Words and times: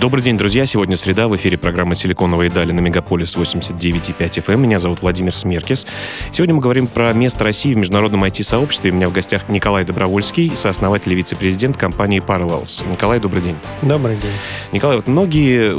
Добрый 0.00 0.22
день, 0.24 0.38
друзья. 0.38 0.64
Сегодня 0.64 0.96
среда. 0.96 1.28
В 1.28 1.36
эфире 1.36 1.58
программа 1.58 1.94
«Силиконовые 1.94 2.48
дали» 2.48 2.72
на 2.72 2.80
Мегаполис 2.80 3.36
89,5 3.36 4.30
FM. 4.30 4.56
Меня 4.56 4.78
зовут 4.78 5.02
Владимир 5.02 5.34
Смеркис. 5.34 5.86
Сегодня 6.32 6.54
мы 6.54 6.62
говорим 6.62 6.86
про 6.86 7.12
место 7.12 7.44
России 7.44 7.74
в 7.74 7.76
международном 7.76 8.24
IT-сообществе. 8.24 8.92
У 8.92 8.94
меня 8.94 9.10
в 9.10 9.12
гостях 9.12 9.50
Николай 9.50 9.84
Добровольский, 9.84 10.56
сооснователь 10.56 11.12
и 11.12 11.16
вице-президент 11.16 11.76
компании 11.76 12.22
Parallels. 12.26 12.82
Николай, 12.90 13.20
добрый 13.20 13.42
день. 13.42 13.56
Добрый 13.82 14.16
день. 14.16 14.32
Николай, 14.72 14.96
вот 14.96 15.06
многие, 15.06 15.74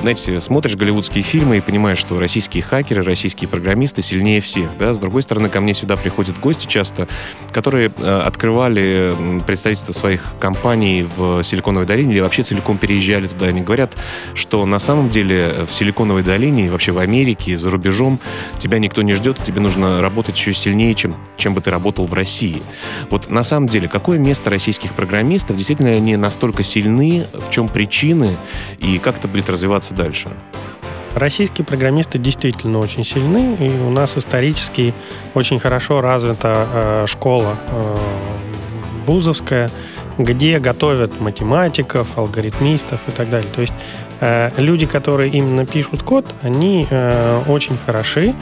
знаете, 0.00 0.40
смотришь 0.40 0.74
голливудские 0.74 1.22
фильмы 1.22 1.58
и 1.58 1.60
понимаешь, 1.60 1.98
что 1.98 2.18
российские 2.18 2.62
хакеры, 2.62 3.02
российские 3.02 3.46
программисты 3.46 4.00
сильнее 4.00 4.40
всех. 4.40 4.70
Да? 4.78 4.94
С 4.94 4.98
другой 4.98 5.20
стороны, 5.20 5.50
ко 5.50 5.60
мне 5.60 5.74
сюда 5.74 5.98
приходят 5.98 6.40
гости 6.40 6.66
часто, 6.66 7.08
которые 7.52 7.92
э, 7.98 8.20
открывали 8.20 9.14
представительство 9.46 9.92
своих 9.92 10.32
компаний 10.40 11.06
в 11.14 11.42
Силиконовой 11.42 11.86
долине 11.86 12.14
или 12.14 12.20
вообще 12.20 12.42
целиком 12.42 12.78
переезжали 12.78 13.26
туда. 13.26 13.48
Они 13.48 13.65
говорят, 13.66 13.94
что 14.32 14.64
на 14.64 14.78
самом 14.78 15.10
деле 15.10 15.66
в 15.66 15.72
Силиконовой 15.72 16.22
долине 16.22 16.66
и 16.66 16.68
вообще 16.70 16.92
в 16.92 16.98
Америке, 16.98 17.56
за 17.56 17.68
рубежом 17.70 18.18
тебя 18.56 18.78
никто 18.78 19.02
не 19.02 19.14
ждет, 19.14 19.42
тебе 19.42 19.60
нужно 19.60 20.00
работать 20.00 20.38
еще 20.38 20.54
сильнее, 20.54 20.94
чем, 20.94 21.16
чем 21.36 21.52
бы 21.52 21.60
ты 21.60 21.70
работал 21.70 22.06
в 22.06 22.14
России. 22.14 22.62
Вот 23.10 23.28
на 23.28 23.42
самом 23.42 23.68
деле, 23.68 23.88
какое 23.88 24.18
место 24.18 24.48
российских 24.48 24.92
программистов? 24.92 25.56
Действительно 25.56 25.90
они 25.90 26.16
настолько 26.16 26.62
сильны? 26.62 27.26
В 27.34 27.50
чем 27.50 27.68
причины? 27.68 28.34
И 28.78 28.98
как 28.98 29.18
это 29.18 29.28
будет 29.28 29.50
развиваться 29.50 29.94
дальше? 29.94 30.30
Российские 31.14 31.64
программисты 31.64 32.18
действительно 32.18 32.78
очень 32.78 33.02
сильны, 33.02 33.56
и 33.58 33.68
у 33.82 33.90
нас 33.90 34.18
исторически 34.18 34.92
очень 35.32 35.58
хорошо 35.58 36.02
развита 36.02 36.68
э, 36.70 37.04
школа 37.06 37.56
э, 37.70 37.96
вузовская, 39.06 39.70
где 40.18 40.58
готовят 40.58 41.20
математиков, 41.20 42.16
алгоритмистов 42.16 43.00
и 43.08 43.10
так 43.12 43.28
далее. 43.30 43.50
То 43.52 43.60
есть 43.60 43.74
э, 44.20 44.50
люди, 44.56 44.86
которые 44.86 45.30
именно 45.30 45.66
пишут 45.66 46.02
код, 46.02 46.26
они 46.42 46.86
э, 46.88 47.42
очень 47.48 47.76
хороши, 47.76 48.34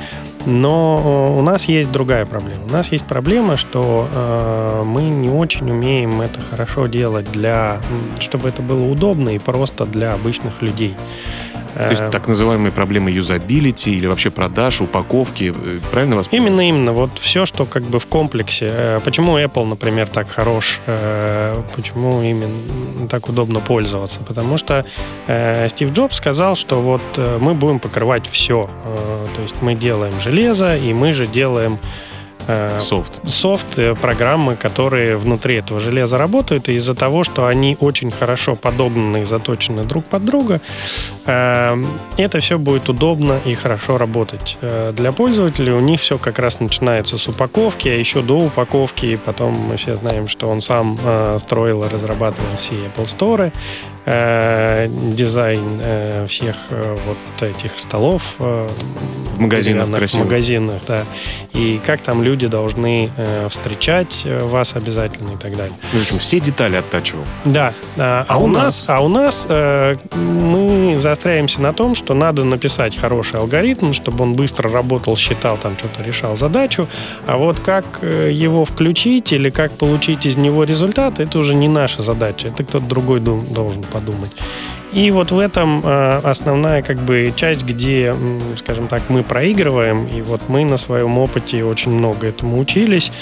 но 0.46 1.36
у 1.36 1.42
нас 1.42 1.64
есть 1.64 1.90
другая 1.90 2.26
проблема. 2.26 2.64
У 2.68 2.72
нас 2.72 2.92
есть 2.92 3.06
проблема, 3.06 3.56
что 3.56 4.08
э, 4.12 4.82
мы 4.84 5.02
не 5.02 5.30
очень 5.30 5.70
умеем 5.70 6.20
это 6.20 6.40
хорошо 6.40 6.86
делать 6.86 7.30
для, 7.32 7.80
чтобы 8.20 8.48
это 8.48 8.62
было 8.62 8.84
удобно 8.84 9.30
и 9.30 9.38
просто 9.38 9.86
для 9.86 10.12
обычных 10.12 10.60
людей. 10.62 10.94
То 11.74 11.90
есть 11.90 12.10
так 12.10 12.28
называемые 12.28 12.72
проблемы 12.72 13.10
юзабилити 13.10 13.96
или 13.96 14.06
вообще 14.06 14.30
продаж, 14.30 14.80
упаковки, 14.80 15.52
э, 15.54 15.80
правильно 15.90 16.16
вас 16.16 16.28
Именно, 16.30 16.68
именно. 16.68 16.92
Вот 16.92 17.18
все, 17.18 17.46
что 17.46 17.64
как 17.66 17.82
бы 17.82 17.98
в 17.98 18.06
комплексе. 18.06 18.68
Э, 18.70 19.00
почему 19.04 19.38
Apple, 19.38 19.64
например, 19.64 20.08
так 20.08 20.28
хорош? 20.30 20.80
Э, 20.86 21.60
почему 21.74 22.22
именно 22.22 23.08
так 23.08 23.28
удобно 23.28 23.60
пользоваться? 23.60 24.20
Потому 24.20 24.56
что 24.56 24.84
Стив 25.68 25.92
Джобс 25.92 26.16
сказал, 26.16 26.54
что 26.54 26.80
вот 26.80 27.02
мы 27.40 27.54
будем 27.54 27.80
покрывать 27.80 28.26
все. 28.26 28.68
То 29.34 29.42
есть 29.42 29.56
мы 29.60 29.74
делаем 29.74 30.18
железо, 30.20 30.76
и 30.76 30.92
мы 30.92 31.12
же 31.12 31.26
делаем 31.26 31.78
софт. 32.80 33.20
Софт, 33.26 33.78
э, 33.78 33.94
программы, 33.94 34.56
которые 34.56 35.16
внутри 35.16 35.56
этого 35.56 35.80
железа 35.80 36.18
работают, 36.18 36.68
и 36.68 36.74
из-за 36.74 36.94
того, 36.94 37.24
что 37.24 37.46
они 37.46 37.76
очень 37.80 38.10
хорошо 38.10 38.56
подогнаны 38.56 39.22
и 39.22 39.24
заточены 39.24 39.84
друг 39.84 40.04
под 40.04 40.24
друга, 40.24 40.60
э, 41.26 41.84
это 42.16 42.40
все 42.40 42.58
будет 42.58 42.88
удобно 42.88 43.38
и 43.44 43.54
хорошо 43.54 43.98
работать. 43.98 44.58
Для 44.92 45.12
пользователей 45.12 45.72
у 45.72 45.80
них 45.80 46.00
все 46.00 46.18
как 46.18 46.38
раз 46.38 46.60
начинается 46.60 47.18
с 47.18 47.28
упаковки, 47.28 47.88
а 47.88 47.94
еще 47.94 48.22
до 48.22 48.38
упаковки, 48.38 49.06
и 49.06 49.16
потом 49.16 49.52
мы 49.54 49.76
все 49.76 49.96
знаем, 49.96 50.28
что 50.28 50.48
он 50.48 50.60
сам 50.60 50.98
строил 51.38 51.84
и 51.84 51.88
разрабатывал 51.88 52.56
все 52.56 52.74
Apple 52.74 53.06
Store, 53.06 53.52
дизайн 54.06 56.26
всех 56.26 56.56
вот 56.70 57.42
этих 57.42 57.78
столов 57.78 58.22
в 58.38 58.68
магазинах, 59.40 59.86
в 59.86 60.18
магазинах, 60.18 60.82
да, 60.86 61.04
и 61.52 61.80
как 61.84 62.02
там 62.02 62.22
люди 62.22 62.46
должны 62.46 63.10
э, 63.16 63.48
встречать 63.48 64.22
э, 64.24 64.38
вас 64.40 64.74
обязательно 64.74 65.34
и 65.34 65.36
так 65.36 65.56
далее. 65.56 65.74
В 65.92 66.00
общем, 66.00 66.18
все 66.18 66.40
детали 66.40 66.76
оттачивал. 66.76 67.24
Да. 67.44 67.72
А, 67.96 68.24
а, 68.28 68.38
у 68.38 68.46
нас, 68.46 68.84
а 68.88 69.00
у 69.00 69.08
нас 69.08 69.46
э, 69.48 69.96
мы 70.14 70.96
заостряемся 70.98 71.60
на 71.60 71.72
том, 71.72 71.94
что 71.94 72.14
надо 72.14 72.44
написать 72.44 72.96
хороший 72.96 73.40
алгоритм, 73.40 73.92
чтобы 73.92 74.24
он 74.24 74.34
быстро 74.34 74.68
работал, 74.68 75.16
считал, 75.16 75.56
там 75.56 75.76
что-то 75.78 76.02
решал 76.02 76.36
задачу. 76.36 76.86
А 77.26 77.36
вот 77.36 77.60
как 77.60 78.00
э, 78.02 78.30
его 78.32 78.64
включить 78.64 79.32
или 79.32 79.50
как 79.50 79.72
получить 79.72 80.26
из 80.26 80.36
него 80.36 80.64
результат, 80.64 81.20
это 81.20 81.38
уже 81.38 81.54
не 81.54 81.68
наша 81.68 82.02
задача. 82.02 82.48
Это 82.48 82.64
кто-то 82.64 82.84
другой 82.84 83.20
должен 83.20 83.82
подумать. 83.94 84.32
И 84.94 85.10
вот 85.10 85.32
в 85.32 85.38
этом 85.38 85.82
э, 85.84 86.20
основная 86.24 86.82
как 86.82 86.98
бы 86.98 87.32
часть, 87.36 87.64
где, 87.64 88.14
скажем 88.56 88.86
так, 88.86 89.02
мы 89.08 89.22
проигрываем, 89.22 90.06
и 90.06 90.22
вот 90.22 90.40
мы 90.48 90.64
на 90.64 90.76
своем 90.76 91.18
опыте 91.18 91.64
очень 91.64 91.92
много 91.92 92.26
этому 92.26 92.58
учились, 92.60 93.12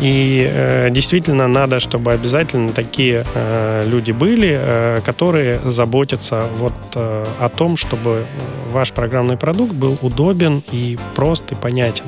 и 0.00 0.48
э, 0.52 0.90
действительно 0.90 1.48
надо, 1.48 1.80
чтобы 1.80 2.12
обязательно 2.12 2.70
такие 2.70 3.24
э, 3.34 3.84
люди 3.86 4.12
были, 4.12 5.00
которые 5.04 5.60
заботятся 5.64 6.44
вот 6.58 6.72
о 6.94 7.48
том, 7.48 7.76
чтобы 7.76 8.26
ваш 8.72 8.92
программный 8.92 9.36
продукт 9.36 9.72
был 9.72 9.98
удобен 10.02 10.62
и 10.72 10.98
прост 11.14 11.52
и 11.52 11.54
понятен. 11.54 12.04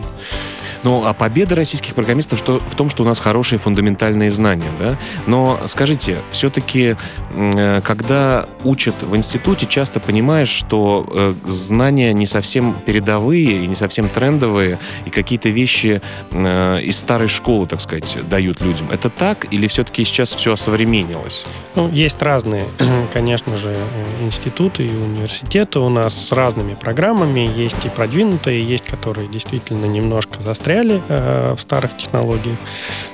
Ну, 0.84 1.06
а 1.06 1.14
победа 1.14 1.54
российских 1.54 1.94
программистов 1.94 2.38
что, 2.38 2.60
в 2.60 2.74
том, 2.74 2.90
что 2.90 3.04
у 3.04 3.06
нас 3.06 3.18
хорошие 3.18 3.58
фундаментальные 3.58 4.30
знания, 4.30 4.70
да? 4.78 4.98
Но 5.26 5.58
скажите, 5.64 6.18
все-таки, 6.28 6.96
э, 7.32 7.80
когда 7.82 8.46
учат 8.64 8.94
в 9.02 9.16
институте, 9.16 9.64
часто 9.64 9.98
понимаешь, 9.98 10.50
что 10.50 11.06
э, 11.10 11.34
знания 11.46 12.12
не 12.12 12.26
совсем 12.26 12.76
передовые 12.84 13.64
и 13.64 13.66
не 13.66 13.74
совсем 13.74 14.10
трендовые, 14.10 14.78
и 15.06 15.10
какие-то 15.10 15.48
вещи 15.48 16.02
э, 16.32 16.80
из 16.82 16.98
старой 16.98 17.28
школы, 17.28 17.66
так 17.66 17.80
сказать, 17.80 18.18
дают 18.28 18.60
людям. 18.60 18.90
Это 18.90 19.08
так 19.08 19.50
или 19.50 19.66
все-таки 19.68 20.04
сейчас 20.04 20.34
все 20.34 20.52
осовременилось? 20.52 21.46
Ну, 21.76 21.90
есть 21.90 22.20
разные, 22.20 22.64
конечно 23.14 23.56
же, 23.56 23.74
институты 24.20 24.84
и 24.84 24.94
университеты 24.94 25.78
у 25.78 25.88
нас 25.88 26.12
с 26.12 26.30
разными 26.32 26.74
программами. 26.74 27.50
Есть 27.56 27.86
и 27.86 27.88
продвинутые, 27.88 28.62
есть, 28.62 28.84
которые 28.84 29.28
действительно 29.28 29.86
немножко 29.86 30.42
застряли 30.42 30.73
застряли 30.74 31.02
э, 31.08 31.54
в 31.56 31.60
старых 31.60 31.96
технологиях. 31.96 32.58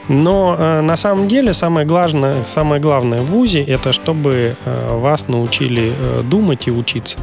Но 0.08 0.56
э, 0.58 0.80
на 0.80 0.96
самом 0.96 1.28
деле 1.28 1.52
самое 1.52 1.86
главное, 1.86 2.42
самое 2.42 2.80
главное 2.80 3.20
в 3.20 3.26
ВУЗе 3.26 3.62
это 3.62 3.92
чтобы 3.92 4.56
э, 4.64 4.96
вас 4.98 5.28
научили 5.28 5.92
э, 5.96 6.22
думать 6.22 6.68
и 6.68 6.70
учиться. 6.70 7.18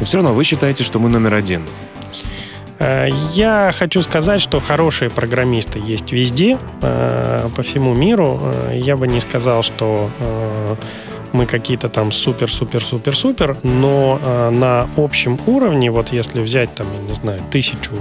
Но 0.00 0.06
все 0.06 0.18
равно 0.18 0.34
вы 0.34 0.44
считаете, 0.44 0.84
что 0.84 0.98
мы 0.98 1.08
номер 1.08 1.34
один. 1.34 1.62
Я 3.30 3.70
хочу 3.72 4.02
сказать, 4.02 4.40
что 4.40 4.60
хорошие 4.60 5.08
программисты 5.08 5.78
есть 5.78 6.12
везде, 6.12 6.58
по 6.80 7.62
всему 7.62 7.94
миру. 7.94 8.40
Я 8.72 8.96
бы 8.96 9.06
не 9.06 9.20
сказал, 9.20 9.62
что 9.62 10.10
мы 11.34 11.46
какие-то 11.46 11.88
там 11.88 12.12
супер-супер-супер-супер, 12.12 13.56
но 13.62 14.20
э, 14.22 14.50
на 14.50 14.88
общем 14.96 15.38
уровне, 15.46 15.90
вот 15.90 16.12
если 16.12 16.40
взять 16.40 16.72
там, 16.74 16.86
я 16.94 17.08
не 17.08 17.14
знаю, 17.14 17.40
тысячу 17.50 17.92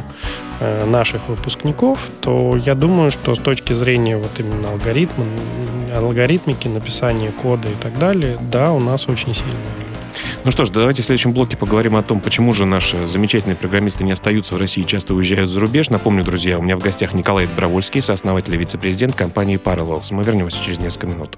э, 0.60 0.86
наших 0.86 1.28
выпускников, 1.28 2.00
то 2.22 2.56
я 2.56 2.76
думаю, 2.76 3.10
что 3.12 3.34
с 3.34 3.40
точки 3.40 3.74
зрения 3.74 4.18
вот 4.18 4.40
именно 4.40 4.70
алгоритма, 4.70 5.26
алгоритмики, 5.96 6.68
написания 6.68 7.32
кода 7.32 7.68
и 7.68 7.76
так 7.82 7.98
далее, 7.98 8.38
да, 8.52 8.72
у 8.72 8.80
нас 8.80 9.10
очень 9.10 9.34
сильные 9.34 9.58
ну 10.46 10.52
что 10.52 10.66
ж, 10.66 10.72
давайте 10.72 11.02
в 11.02 11.06
следующем 11.06 11.32
блоке 11.32 11.56
поговорим 11.56 11.96
о 11.96 12.04
том, 12.04 12.20
почему 12.20 12.54
же 12.54 12.66
наши 12.66 13.08
замечательные 13.08 13.56
программисты 13.56 14.04
не 14.04 14.12
остаются 14.12 14.56
в 14.56 14.58
России, 14.58 14.84
часто 14.84 15.16
уезжают 15.16 15.50
за 15.50 15.62
рубеж. 15.62 15.90
Напомню, 15.90 16.26
друзья, 16.26 16.60
у 16.60 16.62
меня 16.62 16.76
в 16.76 16.80
гостях 16.80 17.14
Николай 17.14 17.48
Добровольский, 17.48 18.02
сооснователь 18.02 18.54
и 18.54 18.58
вице-президент 18.58 19.16
компании 19.16 19.58
Parallels. 19.58 20.14
Мы 20.14 20.24
вернемся 20.24 20.62
через 20.62 20.80
несколько 20.80 21.08
минут. 21.08 21.38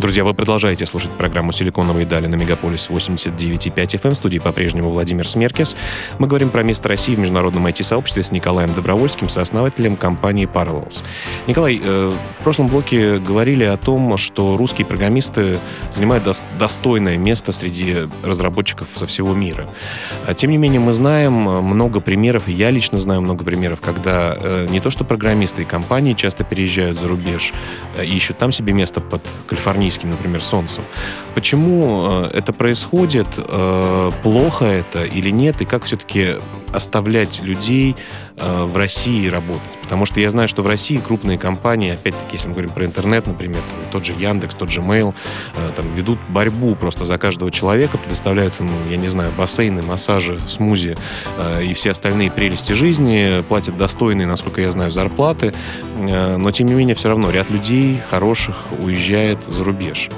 Друзья, 0.00 0.24
вы 0.24 0.32
продолжаете 0.32 0.86
слушать 0.86 1.10
программу 1.10 1.52
«Силиконовые 1.52 2.06
дали» 2.06 2.26
на 2.26 2.34
Мегаполис 2.34 2.88
89,5 2.88 3.74
FM. 3.74 4.10
В 4.12 4.16
студии 4.16 4.38
по-прежнему 4.38 4.88
Владимир 4.88 5.28
Смеркес. 5.28 5.76
Мы 6.18 6.26
говорим 6.26 6.48
про 6.48 6.62
место 6.62 6.88
России 6.88 7.14
в 7.14 7.18
международном 7.18 7.66
IT-сообществе 7.66 8.22
с 8.22 8.32
Николаем 8.32 8.72
Добровольским, 8.72 9.28
сооснователем 9.28 9.96
компании 9.96 10.48
Parallels. 10.50 11.02
Николай, 11.46 11.78
э, 11.84 12.12
в 12.40 12.42
прошлом 12.42 12.68
блоке 12.68 13.18
говорили 13.18 13.64
о 13.64 13.76
том, 13.76 14.16
что 14.16 14.56
русские 14.56 14.86
программисты 14.86 15.58
занимают 15.92 16.24
достойное 16.58 17.18
место 17.18 17.52
среди 17.52 18.08
разработчиков 18.24 18.88
со 18.94 19.04
всего 19.04 19.34
мира. 19.34 19.68
А, 20.26 20.32
тем 20.32 20.50
не 20.50 20.56
менее, 20.56 20.80
мы 20.80 20.94
знаем 20.94 21.34
много 21.34 22.00
примеров, 22.00 22.48
и 22.48 22.52
я 22.52 22.70
лично 22.70 22.96
знаю 22.96 23.20
много 23.20 23.44
примеров, 23.44 23.82
когда 23.82 24.34
э, 24.34 24.66
не 24.70 24.80
то 24.80 24.88
что 24.88 25.04
программисты 25.04 25.60
и 25.60 25.64
компании 25.66 26.14
часто 26.14 26.42
переезжают 26.42 26.98
за 26.98 27.06
рубеж 27.06 27.52
э, 27.98 28.06
и 28.06 28.16
ищут 28.16 28.38
там 28.38 28.50
себе 28.50 28.72
место 28.72 29.02
под 29.02 29.20
Калифорнией 29.46 29.89
низким, 29.90 30.10
например, 30.10 30.40
солнцем. 30.40 30.84
Почему 31.34 32.06
э, 32.08 32.30
это 32.38 32.52
происходит? 32.52 33.26
Э, 33.36 34.10
плохо 34.22 34.64
это 34.64 35.04
или 35.04 35.30
нет? 35.30 35.60
И 35.60 35.64
как 35.64 35.82
все-таки 35.84 36.36
оставлять 36.72 37.42
людей 37.42 37.96
э, 38.36 38.64
в 38.64 38.76
России 38.76 39.28
работать. 39.28 39.79
Потому 39.90 40.06
что 40.06 40.20
я 40.20 40.30
знаю, 40.30 40.46
что 40.46 40.62
в 40.62 40.68
России 40.68 40.98
крупные 40.98 41.36
компании, 41.36 41.94
опять-таки, 41.94 42.34
если 42.34 42.46
мы 42.46 42.54
говорим 42.54 42.70
про 42.70 42.84
интернет, 42.84 43.26
например, 43.26 43.60
там, 43.68 43.90
тот 43.90 44.04
же 44.04 44.12
Яндекс, 44.12 44.54
тот 44.54 44.70
же 44.70 44.82
Mail, 44.82 45.16
э, 45.56 45.70
там, 45.74 45.92
ведут 45.92 46.20
борьбу 46.28 46.76
просто 46.76 47.04
за 47.04 47.18
каждого 47.18 47.50
человека, 47.50 47.98
предоставляют 47.98 48.54
ему, 48.60 48.70
я 48.88 48.96
не 48.96 49.08
знаю, 49.08 49.32
бассейны, 49.36 49.82
массажи, 49.82 50.38
смузи 50.46 50.96
э, 51.36 51.64
и 51.64 51.74
все 51.74 51.90
остальные 51.90 52.30
прелести 52.30 52.72
жизни, 52.72 53.42
платят 53.48 53.76
достойные, 53.76 54.28
насколько 54.28 54.60
я 54.60 54.70
знаю, 54.70 54.90
зарплаты, 54.90 55.52
э, 55.98 56.36
но 56.36 56.52
тем 56.52 56.68
не 56.68 56.74
менее 56.74 56.94
все 56.94 57.08
равно 57.08 57.32
ряд 57.32 57.50
людей 57.50 58.00
хороших 58.10 58.54
уезжает 58.78 59.38
за 59.48 59.64
рубеж. 59.64 60.08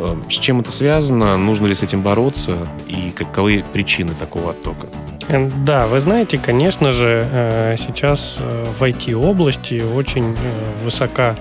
Э, 0.00 0.16
с 0.28 0.34
чем 0.40 0.58
это 0.58 0.72
связано? 0.72 1.36
Нужно 1.36 1.68
ли 1.68 1.76
с 1.76 1.84
этим 1.84 2.02
бороться? 2.02 2.66
И 2.88 3.12
каковы 3.14 3.64
причины 3.72 4.12
такого 4.18 4.50
оттока? 4.50 4.88
Э, 5.30 5.48
да, 5.64 5.86
вы 5.86 6.00
знаете, 6.00 6.38
конечно 6.38 6.90
же, 6.90 7.28
э, 7.30 7.76
сейчас 7.78 8.38
э, 8.40 8.64
в 8.78 8.82
IT-области 9.20 9.82
очень 9.82 10.36
высока 10.84 11.36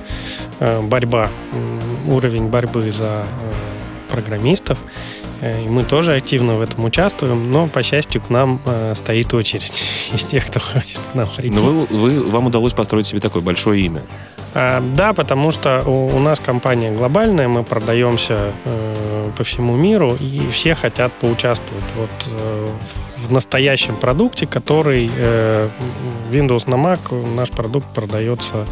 борьба, 0.60 1.30
уровень 2.08 2.48
борьбы 2.48 2.92
за 2.92 3.24
программистов. 4.10 4.78
И 5.42 5.70
мы 5.70 5.84
тоже 5.84 6.16
активно 6.16 6.56
в 6.56 6.62
этом 6.62 6.84
участвуем, 6.84 7.50
но, 7.50 7.68
по 7.68 7.82
счастью, 7.82 8.22
к 8.22 8.30
нам 8.30 8.62
стоит 8.94 9.34
очередь 9.34 9.86
из 10.14 10.26
тех, 10.26 10.46
кто 10.48 10.60
хочет 10.60 11.00
к 11.12 11.16
нам 11.16 11.30
прийти. 11.30 11.56
Но 11.56 11.62
вы, 11.62 11.86
вы, 11.86 12.30
вам 12.30 12.48
удалось 12.48 12.74
построить 12.74 13.08
себе 13.08 13.22
такое 13.22 13.42
большое 13.42 13.82
имя. 13.82 14.02
Да, 14.54 15.14
потому 15.16 15.52
что 15.52 15.84
у, 15.86 16.20
нас 16.20 16.40
компания 16.42 16.92
глобальная, 16.92 17.48
мы 17.48 17.64
продаемся 17.64 18.52
по 19.38 19.44
всему 19.46 19.78
миру, 19.78 20.18
и 20.20 20.50
все 20.52 20.76
хотят 20.76 21.14
поучаствовать 21.14 21.86
вот 21.96 22.10
в 23.28 23.32
настоящем 23.32 23.96
продукте, 23.96 24.48
который 24.48 25.10
э, 25.14 25.70
Windows 26.32 26.70
на 26.70 26.76
Mac, 26.76 27.36
наш 27.36 27.50
продукт 27.50 27.88
продается 27.94 28.66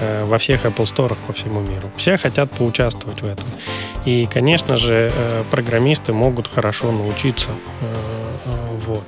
э, 0.00 0.24
во 0.24 0.38
всех 0.38 0.64
Apple 0.64 0.84
Store 0.84 1.16
по 1.26 1.32
всему 1.32 1.60
миру. 1.60 1.90
Все 1.96 2.16
хотят 2.16 2.50
поучаствовать 2.50 3.22
в 3.22 3.26
этом. 3.26 3.46
И, 4.04 4.26
конечно 4.26 4.76
же, 4.76 5.12
э, 5.14 5.44
программисты 5.50 6.12
могут 6.12 6.46
хорошо 6.46 6.92
научиться. 6.92 7.50
Вот 8.86 9.04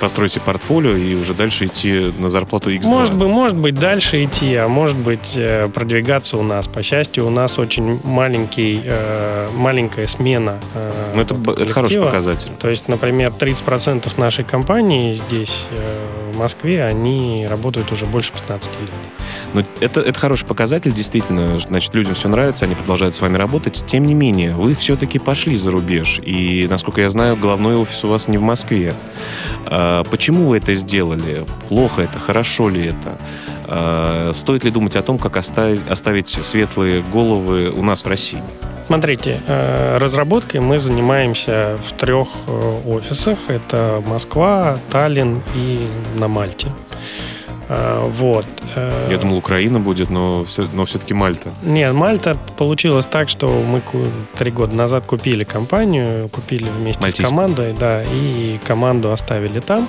построите 0.00 0.40
портфолио 0.40 0.96
и 0.96 1.14
уже 1.14 1.34
дальше 1.34 1.66
идти 1.66 2.12
на 2.18 2.28
зарплату 2.28 2.72
X2. 2.72 2.86
Может 2.86 3.14
быть, 3.14 3.28
может 3.28 3.56
быть, 3.56 3.74
дальше 3.74 4.24
идти, 4.24 4.54
а 4.56 4.66
может 4.68 4.96
быть, 4.96 5.34
э, 5.36 5.68
продвигаться 5.68 6.38
у 6.38 6.42
нас. 6.42 6.66
По 6.66 6.82
счастью, 6.82 7.26
у 7.26 7.30
нас 7.30 7.58
очень 7.58 8.00
маленький, 8.02 8.80
э, 8.84 9.48
маленькая 9.54 10.06
смена. 10.06 10.58
Э, 10.74 11.12
ну, 11.14 11.20
это, 11.22 11.62
это 11.62 11.72
хороший 11.72 12.00
показатель. 12.02 12.50
То 12.58 12.68
есть, 12.68 12.88
например, 12.88 13.32
30% 13.38 14.18
нашей 14.18 14.44
компании 14.44 15.12
здесь 15.12 15.68
в 16.32 16.38
Москве, 16.38 16.84
они 16.84 17.46
работают 17.48 17.92
уже 17.92 18.06
больше 18.06 18.32
15 18.32 18.70
лет. 18.80 18.90
Ну, 19.52 19.64
это, 19.80 20.00
это 20.00 20.18
хороший 20.18 20.46
показатель, 20.46 20.92
действительно. 20.92 21.58
Значит, 21.58 21.94
людям 21.94 22.14
все 22.14 22.28
нравится, 22.28 22.66
они 22.66 22.74
продолжают 22.74 23.14
с 23.14 23.20
вами 23.20 23.36
работать. 23.36 23.84
Тем 23.86 24.06
не 24.06 24.14
менее, 24.14 24.54
вы 24.54 24.74
все-таки 24.74 25.18
пошли 25.18 25.56
за 25.56 25.70
рубеж. 25.70 26.20
И, 26.24 26.66
насколько 26.70 27.00
я 27.00 27.10
знаю, 27.10 27.36
головной 27.36 27.76
офис 27.76 28.04
у 28.04 28.08
вас 28.08 28.28
не 28.28 28.38
в 28.38 28.42
Москве. 28.42 28.94
А, 29.66 30.04
почему 30.04 30.46
вы 30.46 30.58
это 30.58 30.74
сделали? 30.74 31.44
Плохо 31.68 32.02
это? 32.02 32.18
Хорошо 32.18 32.68
ли 32.68 32.86
это? 32.86 33.18
А, 33.66 34.30
стоит 34.34 34.64
ли 34.64 34.70
думать 34.70 34.96
о 34.96 35.02
том, 35.02 35.18
как 35.18 35.36
оставить, 35.36 35.80
оставить 35.88 36.28
светлые 36.28 37.02
головы 37.12 37.70
у 37.70 37.82
нас 37.82 38.04
в 38.04 38.08
России? 38.08 38.42
Смотрите, 38.90 39.40
э, 39.46 39.98
разработкой 39.98 40.60
мы 40.60 40.80
занимаемся 40.80 41.78
в 41.86 41.92
трех 41.92 42.26
э, 42.48 42.88
офисах. 42.88 43.38
Это 43.48 44.02
Москва, 44.04 44.78
Таллин 44.90 45.42
и 45.54 45.88
на 46.16 46.26
Мальте. 46.26 46.72
Э, 47.70 48.04
вот. 48.04 48.46
Я 49.08 49.18
думал, 49.18 49.36
Украина 49.36 49.78
будет, 49.78 50.10
но, 50.10 50.44
все, 50.44 50.64
но 50.72 50.84
все-таки 50.84 51.14
Мальта. 51.14 51.52
Нет, 51.62 51.94
Мальта 51.94 52.36
получилось 52.58 53.06
так, 53.06 53.28
что 53.28 53.48
мы 53.48 53.80
три 54.36 54.50
года 54.50 54.74
назад 54.74 55.04
купили 55.06 55.44
компанию, 55.44 56.28
купили 56.28 56.68
вместе 56.68 57.00
Мальтийскую. 57.00 57.26
с 57.26 57.30
командой, 57.30 57.74
да, 57.78 58.02
и 58.02 58.58
команду 58.66 59.12
оставили 59.12 59.60
там. 59.60 59.88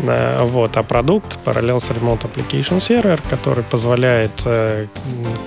Э, 0.00 0.44
вот, 0.44 0.76
а 0.76 0.82
продукт 0.84 1.38
Parallels 1.44 1.92
Remote 1.92 2.22
Application 2.22 2.78
Server, 2.78 3.20
который 3.28 3.64
позволяет 3.64 4.42
э, 4.44 4.86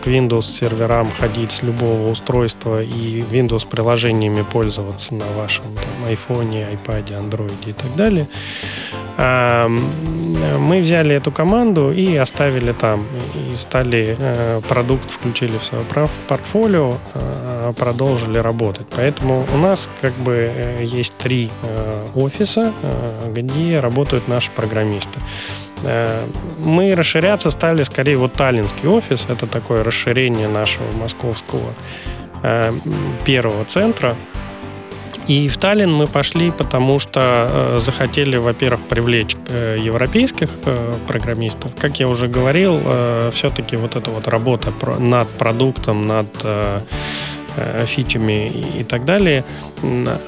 к 0.03 0.07
Windows 0.07 0.41
серверам 0.41 1.09
ходить 1.11 1.53
с 1.53 1.63
любого 1.63 2.09
устройства 2.09 2.83
и 2.83 3.21
Windows 3.31 3.65
приложениями 3.65 4.41
пользоваться 4.41 5.13
на 5.13 5.25
вашем 5.37 5.65
там, 5.75 6.11
iPhone, 6.11 6.77
iPad, 6.85 7.29
Android 7.29 7.69
и 7.69 7.71
так 7.71 7.95
далее. 7.95 8.27
Мы 9.21 10.81
взяли 10.81 11.15
эту 11.15 11.31
команду 11.31 11.91
и 11.91 12.15
оставили 12.15 12.71
там. 12.71 13.05
И 13.51 13.55
стали 13.55 14.15
э, 14.19 14.61
продукт, 14.67 15.11
включили 15.11 15.57
в 15.57 15.63
свое 15.63 15.83
портфолио, 16.27 16.97
продолжили 17.77 18.39
работать. 18.39 18.87
Поэтому 18.95 19.45
у 19.53 19.57
нас 19.57 19.87
как 20.01 20.13
бы 20.13 20.51
есть 20.81 21.17
три 21.17 21.51
офиса, 22.15 22.73
где 23.33 23.79
работают 23.79 24.27
наши 24.27 24.49
программисты. 24.51 25.19
Э, 25.83 26.27
мы 26.59 26.95
расширяться 26.95 27.49
стали 27.49 27.83
скорее 27.83 28.17
вот 28.17 28.33
таллинский 28.33 28.87
офис, 28.87 29.27
это 29.29 29.47
такое 29.47 29.83
расширение 29.83 30.47
нашего 30.47 30.91
московского 30.95 31.73
э, 32.43 32.71
первого 33.25 33.65
центра. 33.65 34.15
И 35.27 35.47
в 35.47 35.57
Таллин 35.57 35.93
мы 35.93 36.07
пошли, 36.07 36.51
потому 36.51 36.99
что 36.99 37.19
э, 37.19 37.79
захотели, 37.79 38.37
во-первых, 38.37 38.81
привлечь 38.81 39.35
э, 39.47 39.77
европейских 39.79 40.49
э, 40.65 40.95
программистов. 41.07 41.75
Как 41.75 41.99
я 41.99 42.07
уже 42.07 42.27
говорил, 42.27 42.79
э, 42.83 43.31
все-таки 43.33 43.75
вот 43.75 43.95
эта 43.95 44.09
вот 44.11 44.27
работа 44.27 44.71
про, 44.71 44.97
над 44.97 45.29
продуктом, 45.29 46.07
над 46.07 46.27
э, 46.43 46.81
Э, 47.57 47.85
фичами 47.85 48.47
и 48.79 48.83
так 48.83 49.03
далее, 49.03 49.43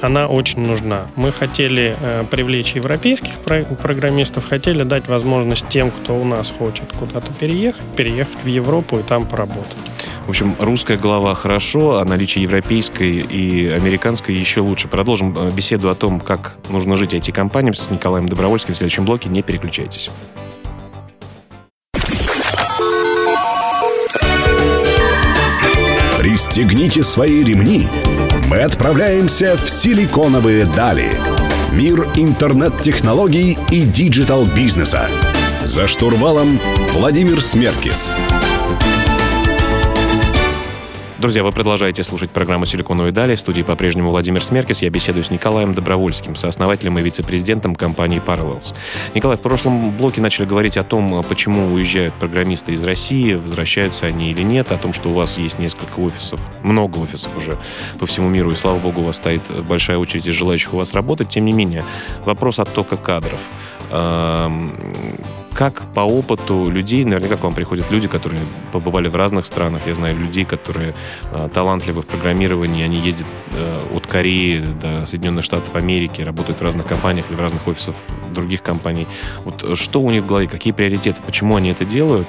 она 0.02 0.26
очень 0.28 0.60
нужна. 0.60 1.06
Мы 1.16 1.32
хотели 1.32 1.96
э, 1.98 2.24
привлечь 2.30 2.74
европейских 2.74 3.38
программистов, 3.38 4.46
хотели 4.46 4.82
дать 4.82 5.08
возможность 5.08 5.66
тем, 5.68 5.90
кто 5.90 6.20
у 6.20 6.24
нас 6.24 6.52
хочет 6.56 6.92
куда-то 6.92 7.32
переехать, 7.32 7.82
переехать 7.96 8.44
в 8.44 8.46
Европу 8.46 8.98
и 8.98 9.02
там 9.02 9.24
поработать. 9.24 9.76
В 10.26 10.30
общем, 10.30 10.56
русская 10.58 10.96
голова 10.96 11.34
хорошо, 11.34 11.98
а 11.98 12.04
наличие 12.04 12.44
европейской 12.44 13.20
и 13.20 13.68
американской 13.68 14.34
еще 14.34 14.60
лучше. 14.60 14.88
Продолжим 14.88 15.36
э, 15.36 15.50
беседу 15.50 15.90
о 15.90 15.94
том, 15.94 16.18
как 16.18 16.56
нужно 16.70 16.96
жить 16.96 17.12
IT-компаниям 17.12 17.74
с 17.74 17.90
Николаем 17.90 18.26
Добровольским 18.26 18.72
в 18.72 18.76
следующем 18.76 19.04
блоке. 19.04 19.28
Не 19.28 19.42
переключайтесь. 19.42 20.10
Пристегните 26.18 27.02
свои 27.02 27.44
ремни. 27.44 27.86
Мы 28.48 28.62
отправляемся 28.62 29.58
в 29.58 29.68
силиконовые 29.68 30.64
дали. 30.64 31.20
Мир 31.70 32.08
интернет-технологий 32.14 33.58
и 33.70 33.82
digital-бизнеса. 33.82 35.10
За 35.64 35.86
штурвалом 35.86 36.58
Владимир 36.94 37.42
Смеркис. 37.42 38.10
Друзья, 41.24 41.42
вы 41.42 41.52
продолжаете 41.52 42.02
слушать 42.02 42.30
программу 42.30 42.66
«Силиконовые 42.66 43.10
дали». 43.10 43.34
В 43.34 43.40
студии 43.40 43.62
по-прежнему 43.62 44.10
Владимир 44.10 44.44
Смеркис. 44.44 44.82
Я 44.82 44.90
беседую 44.90 45.24
с 45.24 45.30
Николаем 45.30 45.72
Добровольским, 45.72 46.36
сооснователем 46.36 46.98
и 46.98 47.02
вице-президентом 47.02 47.76
компании 47.76 48.20
Parallels. 48.22 48.74
Николай, 49.14 49.38
в 49.38 49.40
прошлом 49.40 49.96
блоке 49.96 50.20
начали 50.20 50.44
говорить 50.44 50.76
о 50.76 50.84
том, 50.84 51.24
почему 51.26 51.72
уезжают 51.72 52.12
программисты 52.16 52.74
из 52.74 52.84
России, 52.84 53.32
возвращаются 53.32 54.04
они 54.04 54.32
или 54.32 54.42
нет, 54.42 54.70
о 54.70 54.76
том, 54.76 54.92
что 54.92 55.08
у 55.08 55.12
вас 55.14 55.38
есть 55.38 55.58
несколько 55.58 55.98
офисов, 56.00 56.42
много 56.62 56.98
офисов 56.98 57.34
уже 57.38 57.56
по 57.98 58.04
всему 58.04 58.28
миру, 58.28 58.52
и, 58.52 58.54
слава 58.54 58.78
богу, 58.78 59.00
у 59.00 59.04
вас 59.04 59.16
стоит 59.16 59.40
большая 59.66 59.96
очередь 59.96 60.26
из 60.26 60.34
желающих 60.34 60.74
у 60.74 60.76
вас 60.76 60.92
работать. 60.92 61.30
Тем 61.30 61.46
не 61.46 61.54
менее, 61.54 61.86
вопрос 62.26 62.58
оттока 62.58 62.98
кадров 62.98 63.40
как 65.54 65.92
по 65.94 66.00
опыту 66.00 66.68
людей, 66.68 67.04
наверняка 67.04 67.36
к 67.36 67.42
вам 67.44 67.54
приходят 67.54 67.90
люди, 67.90 68.08
которые 68.08 68.42
побывали 68.72 69.08
в 69.08 69.14
разных 69.14 69.46
странах. 69.46 69.86
Я 69.86 69.94
знаю 69.94 70.18
людей, 70.18 70.44
которые 70.44 70.94
э, 71.30 71.48
талантливы 71.52 72.02
в 72.02 72.06
программировании, 72.06 72.82
они 72.82 72.96
ездят 72.96 73.28
э, 73.52 73.80
от 73.94 74.06
Кореи 74.06 74.64
до 74.82 75.06
Соединенных 75.06 75.44
Штатов 75.44 75.74
Америки, 75.76 76.22
работают 76.22 76.60
в 76.60 76.62
разных 76.62 76.86
компаниях 76.86 77.26
или 77.30 77.36
в 77.36 77.40
разных 77.40 77.66
офисах 77.68 77.94
других 78.32 78.62
компаний. 78.62 79.06
Вот 79.44 79.78
что 79.78 80.00
у 80.02 80.10
них 80.10 80.24
в 80.24 80.26
голове, 80.26 80.48
какие 80.48 80.72
приоритеты, 80.72 81.20
почему 81.24 81.54
они 81.56 81.70
это 81.70 81.84
делают? 81.84 82.26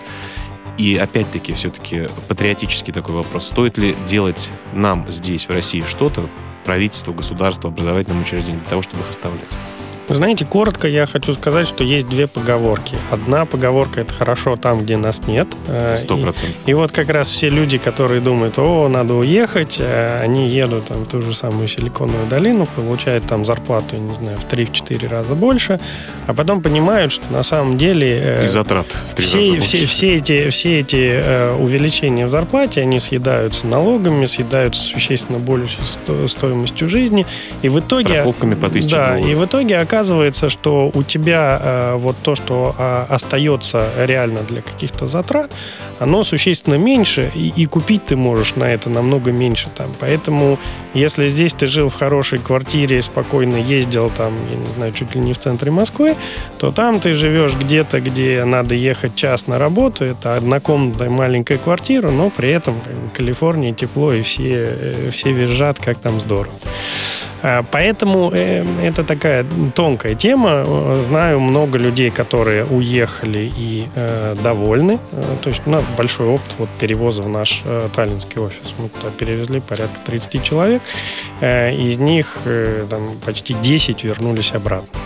И 0.78 0.96
опять-таки, 0.98 1.54
все-таки 1.54 2.08
патриотический 2.28 2.94
такой 2.94 3.16
вопрос. 3.16 3.48
Стоит 3.48 3.78
ли 3.78 3.96
делать 4.06 4.52
нам 4.74 5.10
здесь, 5.10 5.48
в 5.48 5.52
России, 5.52 5.84
что-то, 5.88 6.30
правительство, 6.64 7.14
государство, 7.14 7.70
образовательным 7.70 8.22
учреждениям, 8.22 8.60
для 8.60 8.70
того, 8.70 8.82
чтобы 8.82 9.02
их 9.02 9.10
оставлять? 9.10 9.50
Знаете, 10.08 10.46
коротко 10.46 10.88
я 10.88 11.08
хочу 11.08 11.34
сказать, 11.34 11.68
что 11.68 11.84
есть 11.84 12.08
две 12.08 12.28
поговорки. 12.28 12.96
Одна 13.10 13.46
поговорка– 13.46 14.02
это 14.02 14.14
хорошо 14.14 14.56
там, 14.56 14.84
где 14.84 14.98
нас 14.98 15.26
нет. 15.28 15.48
Э, 15.68 15.96
Сто 15.98 16.16
процентов. 16.18 16.58
И, 16.68 16.72
и 16.72 16.74
вот 16.76 16.92
как 16.92 17.10
раз 17.10 17.28
все 17.28 17.50
люди, 17.50 17.80
которые 17.80 18.22
думают, 18.22 18.60
о, 18.60 18.88
надо 18.88 19.16
уехать, 19.16 19.78
э, 19.80 20.20
они 20.22 20.48
едут 20.48 20.86
там, 20.86 21.06
в 21.06 21.08
ту 21.08 21.24
же 21.24 21.34
самую 21.34 21.68
Силиконовую 21.68 22.28
долину, 22.28 22.68
получают 22.68 23.26
там 23.26 23.46
зарплату, 23.46 23.96
не 23.98 24.14
знаю, 24.14 24.38
в 24.38 24.46
3-4 24.46 25.10
раза 25.10 25.34
больше, 25.34 25.80
а 26.28 26.36
потом 26.36 26.62
понимают, 26.62 27.12
что 27.12 27.24
на 27.32 27.42
самом 27.42 27.76
деле... 27.76 28.38
Э, 28.40 28.44
и 28.44 28.48
затрат 28.48 28.86
в 29.10 29.16
3 29.16 29.26
все, 29.26 29.38
раза 29.40 29.52
больше. 29.52 29.66
Все, 29.66 29.86
все 29.88 30.16
эти, 30.18 30.50
все 30.50 30.80
эти 30.82 31.56
увеличения 31.60 32.28
в 32.28 32.30
зарплате, 32.30 32.82
они 32.82 33.00
съедаются 33.00 33.66
налогами, 33.66 34.28
съедаются 34.28 34.82
существенно 34.82 35.40
большей 35.40 35.80
стоимостью 36.28 36.90
жизни, 36.90 37.26
и 37.64 37.70
в 37.70 37.80
итоге... 37.80 38.06
Страховками 38.06 38.54
по 38.54 38.70
тысяче 38.70 38.96
Да, 38.96 39.14
долларов. 39.14 39.32
и 39.32 39.36
в 39.36 39.46
итоге 39.46 39.78
оказывается, 39.78 39.95
что 40.50 40.92
у 40.94 41.04
тебя 41.04 41.60
э, 41.62 41.96
вот 41.96 42.16
то, 42.24 42.36
что 42.36 42.76
э, 42.78 43.06
остается 43.10 43.90
реально 43.98 44.42
для 44.42 44.62
каких-то 44.62 45.08
затрат, 45.08 45.52
оно 46.00 46.24
существенно 46.24 46.76
меньше, 46.76 47.32
и, 47.34 47.54
и 47.56 47.66
купить 47.66 48.06
ты 48.06 48.16
можешь 48.16 48.56
на 48.56 48.66
это 48.66 48.90
намного 48.90 49.32
меньше. 49.32 49.70
Там. 49.76 49.92
Поэтому, 50.00 50.60
если 50.94 51.28
здесь 51.28 51.54
ты 51.54 51.68
жил 51.68 51.90
в 51.90 51.96
хорошей 51.96 52.40
квартире, 52.40 53.02
спокойно 53.02 53.58
ездил 53.58 54.10
там, 54.10 54.34
я 54.50 54.56
не 54.56 54.66
знаю, 54.66 54.92
чуть 54.92 55.16
ли 55.16 55.22
не 55.22 55.34
в 55.34 55.38
центре 55.38 55.72
Москвы, 55.72 56.16
то 56.60 56.72
там 56.72 57.00
ты 57.00 57.14
живешь 57.14 57.56
где-то, 57.56 58.02
где 58.02 58.44
надо 58.46 58.76
ехать 58.76 59.16
час 59.16 59.48
на 59.48 59.58
работу, 59.58 60.06
это 60.06 60.36
однокомнатная 60.36 61.10
маленькая 61.10 61.58
квартира, 61.58 62.10
но 62.10 62.30
при 62.30 62.50
этом 62.50 62.76
как 62.82 62.94
бы, 62.94 63.10
Калифорния 63.14 63.74
тепло, 63.74 64.14
и 64.14 64.22
все, 64.22 64.76
э, 64.80 65.10
все 65.12 65.32
визжат, 65.32 65.80
как 65.80 65.98
там 65.98 66.20
здорово. 66.20 66.54
А, 67.42 67.64
поэтому 67.70 68.32
э, 68.34 68.66
это 68.82 69.04
такая 69.04 69.46
тонкая 69.76 70.16
тема. 70.16 70.66
Знаю 71.04 71.40
много 71.40 71.78
людей, 71.78 72.10
которые 72.10 72.66
уехали 72.66 73.52
и 73.56 73.88
э, 73.94 74.36
довольны. 74.44 75.00
То 75.44 75.50
есть 75.50 75.62
у 75.66 75.70
нас 75.70 75.85
большой 75.98 76.28
опыт 76.28 76.56
вот, 76.58 76.70
перевоза 76.80 77.24
в 77.24 77.30
наш 77.30 77.62
э, 77.66 77.90
таллинский 77.94 78.42
офис. 78.42 78.74
Мы 78.78 78.90
туда 78.90 79.10
перевезли 79.12 79.60
порядка 79.60 80.00
30 80.06 80.44
человек. 80.44 80.82
Э, 81.42 81.74
из 81.74 81.98
них 81.98 82.42
э, 82.46 82.86
там, 82.90 83.18
почти 83.26 83.54
10 83.54 84.04
вернулись 84.04 84.54
обратно 84.54 85.00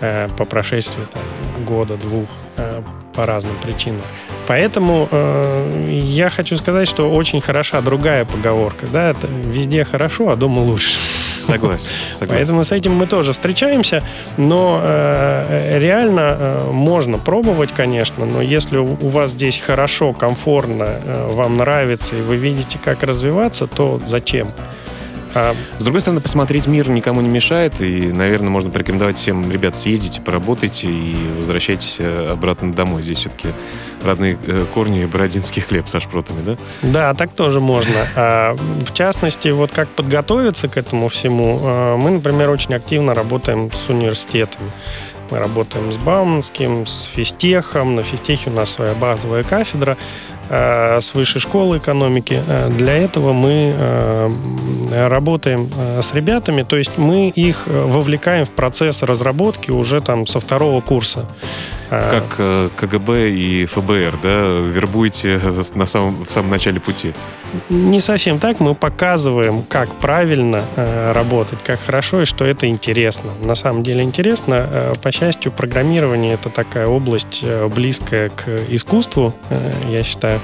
э, 0.00 0.28
по 0.36 0.44
прошествии 0.44 1.04
там, 1.12 1.22
года-двух 1.64 2.28
э, 2.56 2.82
по 3.14 3.26
разным 3.26 3.56
причинам. 3.58 4.02
Поэтому 4.46 5.08
э, 5.10 6.00
я 6.02 6.28
хочу 6.28 6.56
сказать, 6.56 6.88
что 6.88 7.10
очень 7.10 7.40
хороша 7.40 7.80
другая 7.80 8.24
поговорка. 8.24 8.86
Да, 8.92 9.10
это 9.10 9.26
везде 9.26 9.84
хорошо, 9.84 10.30
а 10.30 10.36
дома 10.36 10.60
лучше. 10.60 10.98
Согласен, 11.46 11.90
согласен. 12.14 12.34
Поэтому 12.34 12.64
с 12.64 12.72
этим 12.72 12.94
мы 12.94 13.06
тоже 13.06 13.32
встречаемся, 13.32 14.02
но 14.36 14.80
э, 14.82 15.78
реально 15.78 16.36
э, 16.38 16.70
можно 16.72 17.18
пробовать, 17.18 17.72
конечно, 17.72 18.24
но 18.24 18.42
если 18.42 18.78
у 18.78 19.08
вас 19.08 19.32
здесь 19.32 19.58
хорошо, 19.58 20.12
комфортно, 20.12 20.86
э, 21.04 21.32
вам 21.32 21.56
нравится 21.56 22.16
и 22.16 22.20
вы 22.20 22.36
видите, 22.36 22.78
как 22.82 23.02
развиваться, 23.02 23.66
то 23.66 24.00
зачем? 24.06 24.52
А... 25.34 25.54
С 25.78 25.82
другой 25.82 26.00
стороны, 26.00 26.20
посмотреть 26.20 26.66
мир 26.66 26.88
никому 26.88 27.20
не 27.20 27.28
мешает, 27.28 27.80
и, 27.80 28.12
наверное, 28.12 28.50
можно 28.50 28.70
порекомендовать 28.70 29.18
всем, 29.18 29.50
ребят, 29.50 29.76
съездите, 29.76 30.20
поработайте 30.20 30.88
и 30.88 31.16
возвращайтесь 31.36 31.96
э, 31.98 32.28
обратно 32.30 32.72
домой. 32.72 33.02
Здесь 33.02 33.18
все-таки 33.18 33.48
родные 34.02 34.38
э, 34.46 34.64
корни 34.74 35.04
бородинский 35.04 35.62
хлеб 35.62 35.88
со 35.88 36.00
шпротами, 36.00 36.38
да? 36.44 36.56
Да, 36.82 37.14
так 37.14 37.32
тоже 37.32 37.60
можно. 37.60 37.94
А, 38.14 38.54
в 38.54 38.92
частности, 38.92 39.48
вот 39.48 39.72
как 39.72 39.88
подготовиться 39.88 40.68
к 40.68 40.76
этому 40.76 41.08
всему, 41.08 41.60
а, 41.62 41.96
мы, 41.96 42.10
например, 42.10 42.50
очень 42.50 42.74
активно 42.74 43.14
работаем 43.14 43.70
с 43.72 43.88
университетами. 43.88 44.70
Мы 45.30 45.38
работаем 45.38 45.90
с 45.90 45.96
Бауманским, 45.96 46.86
с 46.86 47.06
Физтехом. 47.06 47.96
На 47.96 48.02
Физтехе 48.02 48.50
у 48.50 48.52
нас 48.52 48.70
своя 48.70 48.94
базовая 48.94 49.42
кафедра. 49.42 49.98
Э, 50.48 51.00
с 51.00 51.14
высшей 51.14 51.40
школы 51.40 51.78
экономики. 51.78 52.40
Э, 52.46 52.68
для 52.68 52.96
этого 52.96 53.32
мы 53.32 53.74
э, 53.76 55.08
работаем 55.08 55.68
с 56.00 56.14
ребятами, 56.14 56.62
то 56.62 56.76
есть 56.76 56.98
мы 56.98 57.28
их 57.28 57.66
вовлекаем 57.66 58.44
в 58.44 58.50
процесс 58.50 59.02
разработки 59.02 59.70
уже 59.70 60.00
там 60.00 60.26
со 60.26 60.38
второго 60.40 60.80
курса. 60.80 61.28
Как 61.90 62.24
КГБ 62.76 63.30
и 63.30 63.64
ФБР, 63.64 64.18
да, 64.22 64.40
вербуете 64.60 65.40
на 65.74 65.86
самом, 65.86 66.24
в 66.24 66.30
самом 66.30 66.50
начале 66.50 66.80
пути? 66.80 67.12
Не 67.68 68.00
совсем 68.00 68.38
так. 68.38 68.58
Мы 68.58 68.74
показываем, 68.74 69.62
как 69.62 69.88
правильно 69.94 70.62
работать, 71.14 71.60
как 71.62 71.78
хорошо 71.78 72.22
и 72.22 72.24
что 72.24 72.44
это 72.44 72.66
интересно. 72.66 73.30
На 73.44 73.54
самом 73.54 73.84
деле 73.84 74.02
интересно. 74.02 74.94
По 75.00 75.12
счастью, 75.12 75.52
программирование 75.52 76.34
это 76.34 76.50
такая 76.50 76.88
область 76.88 77.44
близкая 77.72 78.30
к 78.30 78.48
искусству, 78.68 79.32
я 79.88 80.02
считаю. 80.02 80.35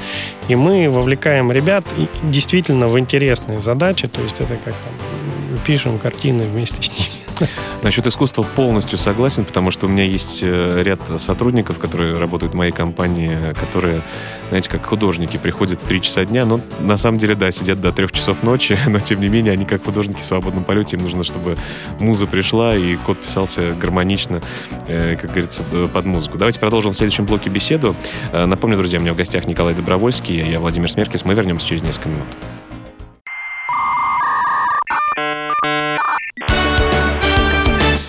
И 0.49 0.57
мы 0.57 0.89
вовлекаем 0.89 1.53
ребят 1.53 1.85
действительно 2.23 2.89
в 2.89 2.99
интересные 2.99 3.61
задачи, 3.61 4.09
то 4.09 4.21
есть 4.23 4.41
это 4.41 4.57
как 4.57 4.75
там 4.75 5.59
пишем 5.67 5.99
картины 5.99 6.47
вместе 6.47 6.83
с 6.83 6.91
ними. 6.91 7.12
Насчет 7.83 8.07
искусства 8.07 8.43
полностью 8.43 8.99
согласен, 8.99 9.45
потому 9.45 9.71
что 9.71 9.87
у 9.87 9.89
меня 9.89 10.05
есть 10.05 10.41
э, 10.43 10.83
ряд 10.83 11.01
сотрудников, 11.21 11.79
которые 11.79 12.19
работают 12.19 12.55
в 12.55 12.57
моей 12.57 12.73
компании, 12.73 13.55
которые, 13.55 14.03
знаете, 14.49 14.71
как 14.71 14.87
художники, 14.87 15.37
приходят 15.37 15.81
в 15.81 15.87
3 15.87 16.01
часа 16.01 16.25
дня, 16.25 16.45
но 16.45 16.61
на 16.81 16.97
самом 16.97 17.19
деле, 17.19 17.35
да, 17.35 17.51
сидят 17.51 17.81
до 17.81 17.93
3 17.93 18.09
часов 18.13 18.43
ночи, 18.43 18.79
но 18.87 19.01
тем 19.01 19.21
не 19.21 19.29
менее 19.29 19.53
они 19.53 19.65
как 19.65 19.85
художники 19.85 20.21
в 20.21 20.25
свободном 20.25 20.65
полете, 20.65 20.97
им 20.97 21.03
нужно, 21.03 21.25
чтобы 21.25 21.57
муза 21.99 22.27
пришла 22.27 22.77
и 22.77 22.97
код 22.97 23.21
писался 23.21 23.75
гармонично, 23.75 24.41
э, 24.87 25.17
как 25.17 25.31
говорится, 25.31 25.63
под 25.93 26.05
музыку. 26.05 26.39
Давайте 26.39 26.61
продолжим 26.61 26.93
в 26.93 26.97
следующем 26.97 27.27
блоке 27.27 27.51
беседу. 27.51 27.95
Э, 28.33 28.47
напомню, 28.47 28.77
друзья, 28.77 28.99
у 28.99 29.03
меня 29.03 29.13
в 29.13 29.17
гостях 29.17 29.47
Николай 29.47 29.75
Добровольский, 29.75 30.51
я 30.51 30.61
Владимир 30.61 30.91
Смеркис. 30.91 31.25
Мы 31.25 31.35
вернемся 31.35 31.67
через 31.67 31.83
несколько 31.83 32.09
минут. 32.09 32.29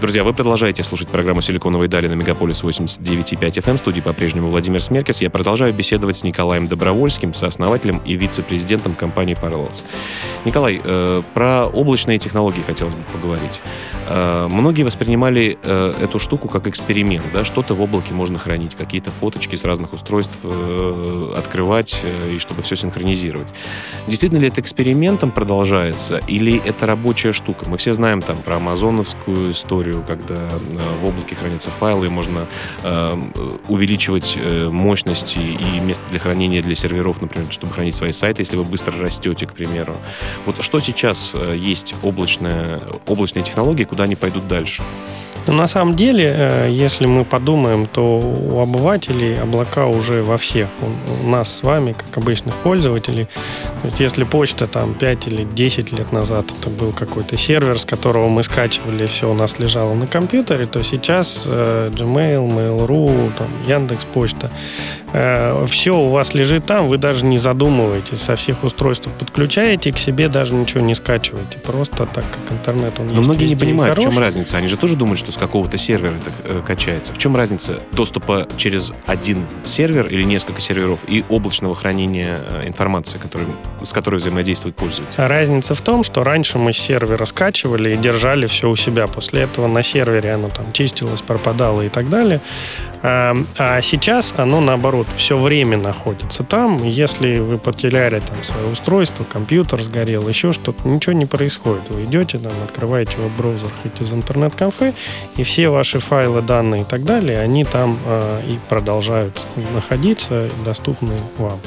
Друзья, 0.00 0.22
вы 0.22 0.32
продолжаете 0.32 0.84
слушать 0.84 1.08
программу 1.08 1.40
«Силиконовые 1.40 1.88
дали» 1.88 2.06
на 2.06 2.12
Мегаполис 2.12 2.62
89.5 2.62 3.40
FM. 3.40 3.74
В 3.74 3.78
студии 3.78 4.00
по-прежнему 4.00 4.48
Владимир 4.48 4.80
Смеркис. 4.80 5.20
Я 5.22 5.28
продолжаю 5.28 5.74
беседовать 5.74 6.14
с 6.14 6.22
Николаем 6.22 6.68
Добровольским, 6.68 7.34
сооснователем 7.34 8.00
и 8.06 8.14
вице-президентом 8.14 8.94
компании 8.94 9.36
Parallels. 9.36 9.82
Николай, 10.44 10.80
э, 10.82 11.22
про 11.34 11.66
облачные 11.66 12.18
технологии 12.18 12.62
хотелось 12.62 12.94
бы 12.94 13.02
поговорить. 13.12 13.60
Э, 14.06 14.46
многие 14.48 14.84
воспринимали 14.84 15.58
э, 15.64 15.94
эту 16.00 16.20
штуку 16.20 16.46
как 16.46 16.68
эксперимент. 16.68 17.24
Да? 17.32 17.44
Что-то 17.44 17.74
в 17.74 17.82
облаке 17.82 18.14
можно 18.14 18.38
хранить, 18.38 18.76
какие-то 18.76 19.10
фоточки 19.10 19.56
с 19.56 19.64
разных 19.64 19.92
устройств 19.92 20.38
э, 20.44 21.34
открывать, 21.36 22.02
э, 22.04 22.34
и 22.36 22.38
чтобы 22.38 22.62
все 22.62 22.76
синхронизировать. 22.76 23.52
Действительно 24.06 24.38
ли 24.38 24.46
это 24.46 24.60
экспериментом 24.60 25.32
продолжается, 25.32 26.18
или 26.28 26.62
это 26.64 26.86
рабочая 26.86 27.32
штука? 27.32 27.68
Мы 27.68 27.78
все 27.78 27.94
знаем 27.94 28.22
там 28.22 28.36
про 28.42 28.58
амазоновскую 28.58 29.50
историю, 29.50 29.87
историю, 29.88 30.04
когда 30.06 30.34
э, 30.34 31.00
в 31.00 31.06
облаке 31.06 31.34
хранятся 31.34 31.70
файлы, 31.70 32.06
и 32.06 32.08
можно 32.08 32.46
э, 32.82 33.16
увеличивать 33.68 34.36
э, 34.36 34.68
мощности 34.68 35.38
и 35.38 35.80
место 35.80 36.04
для 36.10 36.18
хранения 36.18 36.62
для 36.62 36.74
серверов, 36.74 37.20
например, 37.20 37.50
чтобы 37.52 37.72
хранить 37.72 37.94
свои 37.94 38.12
сайты, 38.12 38.42
если 38.42 38.56
вы 38.56 38.64
быстро 38.64 38.98
растете, 38.98 39.46
к 39.46 39.52
примеру. 39.52 39.96
Вот 40.46 40.62
что 40.62 40.80
сейчас 40.80 41.34
есть 41.54 41.94
облачная, 42.02 42.80
облачные 43.06 43.42
технологии, 43.42 43.84
куда 43.84 44.04
они 44.04 44.16
пойдут 44.16 44.46
дальше? 44.48 44.82
Но 45.48 45.54
на 45.54 45.66
самом 45.66 45.94
деле, 45.94 46.66
если 46.68 47.06
мы 47.06 47.24
подумаем, 47.24 47.86
то 47.86 48.20
у 48.20 48.60
обывателей 48.60 49.40
облака 49.40 49.86
уже 49.86 50.22
во 50.22 50.36
всех. 50.36 50.68
У 51.24 51.26
нас 51.26 51.56
с 51.56 51.62
вами, 51.62 51.92
как 51.92 52.18
обычных 52.18 52.54
пользователей. 52.56 53.24
То 53.82 53.88
есть 53.88 54.00
если 54.00 54.24
почта 54.24 54.66
там 54.66 54.92
5 54.92 55.28
или 55.28 55.44
10 55.44 55.92
лет 55.92 56.12
назад 56.12 56.52
это 56.60 56.68
был 56.68 56.92
какой-то 56.92 57.38
сервер, 57.38 57.78
с 57.78 57.86
которого 57.86 58.28
мы 58.28 58.42
скачивали, 58.42 59.06
все 59.06 59.30
у 59.30 59.34
нас 59.34 59.58
лежало 59.58 59.94
на 59.94 60.06
компьютере, 60.06 60.66
то 60.66 60.82
сейчас 60.82 61.46
э, 61.48 61.90
Gmail, 61.94 62.46
Mail.ru, 62.46 63.32
там, 63.38 63.48
Яндекс 63.66 64.04
Почта, 64.04 64.50
э, 64.50 64.97
все 65.66 65.96
у 65.96 66.10
вас 66.10 66.34
лежит 66.34 66.66
там, 66.66 66.88
вы 66.88 66.98
даже 66.98 67.24
не 67.24 67.38
задумываетесь, 67.38 68.20
со 68.20 68.36
всех 68.36 68.64
устройств 68.64 69.08
подключаете, 69.18 69.92
к 69.92 69.98
себе 69.98 70.28
даже 70.28 70.54
ничего 70.54 70.80
не 70.80 70.94
скачиваете. 70.94 71.58
Просто 71.58 72.06
так 72.06 72.24
как 72.30 72.52
интернет 72.52 72.98
он 72.98 73.08
Но 73.08 73.22
многие 73.22 73.46
не 73.46 73.56
понимают, 73.56 73.98
в 73.98 74.02
чем 74.02 74.18
разница. 74.18 74.58
Они 74.58 74.68
же 74.68 74.76
тоже 74.76 74.96
думают, 74.96 75.18
что 75.18 75.32
с 75.32 75.36
какого-то 75.36 75.76
сервера 75.76 76.14
это 76.14 76.30
э, 76.44 76.62
качается. 76.66 77.12
В 77.12 77.18
чем 77.18 77.36
разница 77.36 77.80
доступа 77.92 78.46
через 78.56 78.92
один 79.06 79.46
сервер 79.64 80.06
или 80.08 80.22
несколько 80.22 80.60
серверов 80.60 81.00
и 81.06 81.24
облачного 81.28 81.74
хранения 81.74 82.40
э, 82.50 82.68
информации, 82.68 83.18
который, 83.18 83.46
с 83.82 83.92
которой 83.92 84.16
взаимодействует 84.16 84.76
пользователь? 84.76 85.14
Разница 85.16 85.74
в 85.74 85.80
том, 85.80 86.02
что 86.02 86.24
раньше 86.24 86.58
мы 86.58 86.72
с 86.72 86.78
сервера 86.78 87.24
скачивали 87.24 87.94
и 87.94 87.96
держали 87.96 88.46
все 88.46 88.68
у 88.68 88.76
себя. 88.76 89.06
После 89.06 89.42
этого 89.42 89.66
на 89.66 89.82
сервере 89.82 90.32
оно 90.32 90.48
там 90.48 90.72
чистилось, 90.72 91.22
пропадало 91.22 91.82
и 91.82 91.88
так 91.88 92.08
далее. 92.08 92.40
А, 93.02 93.36
а 93.56 93.80
сейчас 93.80 94.34
оно 94.36 94.60
наоборот 94.60 94.97
все 95.16 95.38
время 95.38 95.76
находится 95.76 96.42
там. 96.42 96.82
Если 96.84 97.38
вы 97.38 97.58
потеряли 97.58 98.20
там 98.20 98.42
свое 98.42 98.68
устройство, 98.68 99.24
компьютер 99.24 99.82
сгорел, 99.82 100.28
еще 100.28 100.52
что-то, 100.52 100.86
ничего 100.88 101.12
не 101.12 101.26
происходит. 101.26 101.90
Вы 101.90 102.04
идете 102.04 102.38
там, 102.38 102.52
открываете 102.64 103.16
веб-браузер 103.18 103.68
хоть 103.82 104.00
из 104.00 104.12
интернет-кафе, 104.12 104.94
и 105.36 105.42
все 105.42 105.68
ваши 105.68 105.98
файлы, 105.98 106.42
данные 106.42 106.82
и 106.82 106.84
так 106.84 107.04
далее, 107.04 107.40
они 107.40 107.64
там 107.64 107.98
а, 108.06 108.40
и 108.46 108.58
продолжают 108.68 109.40
находиться, 109.74 110.48
доступны 110.64 111.14
вам. 111.38 111.58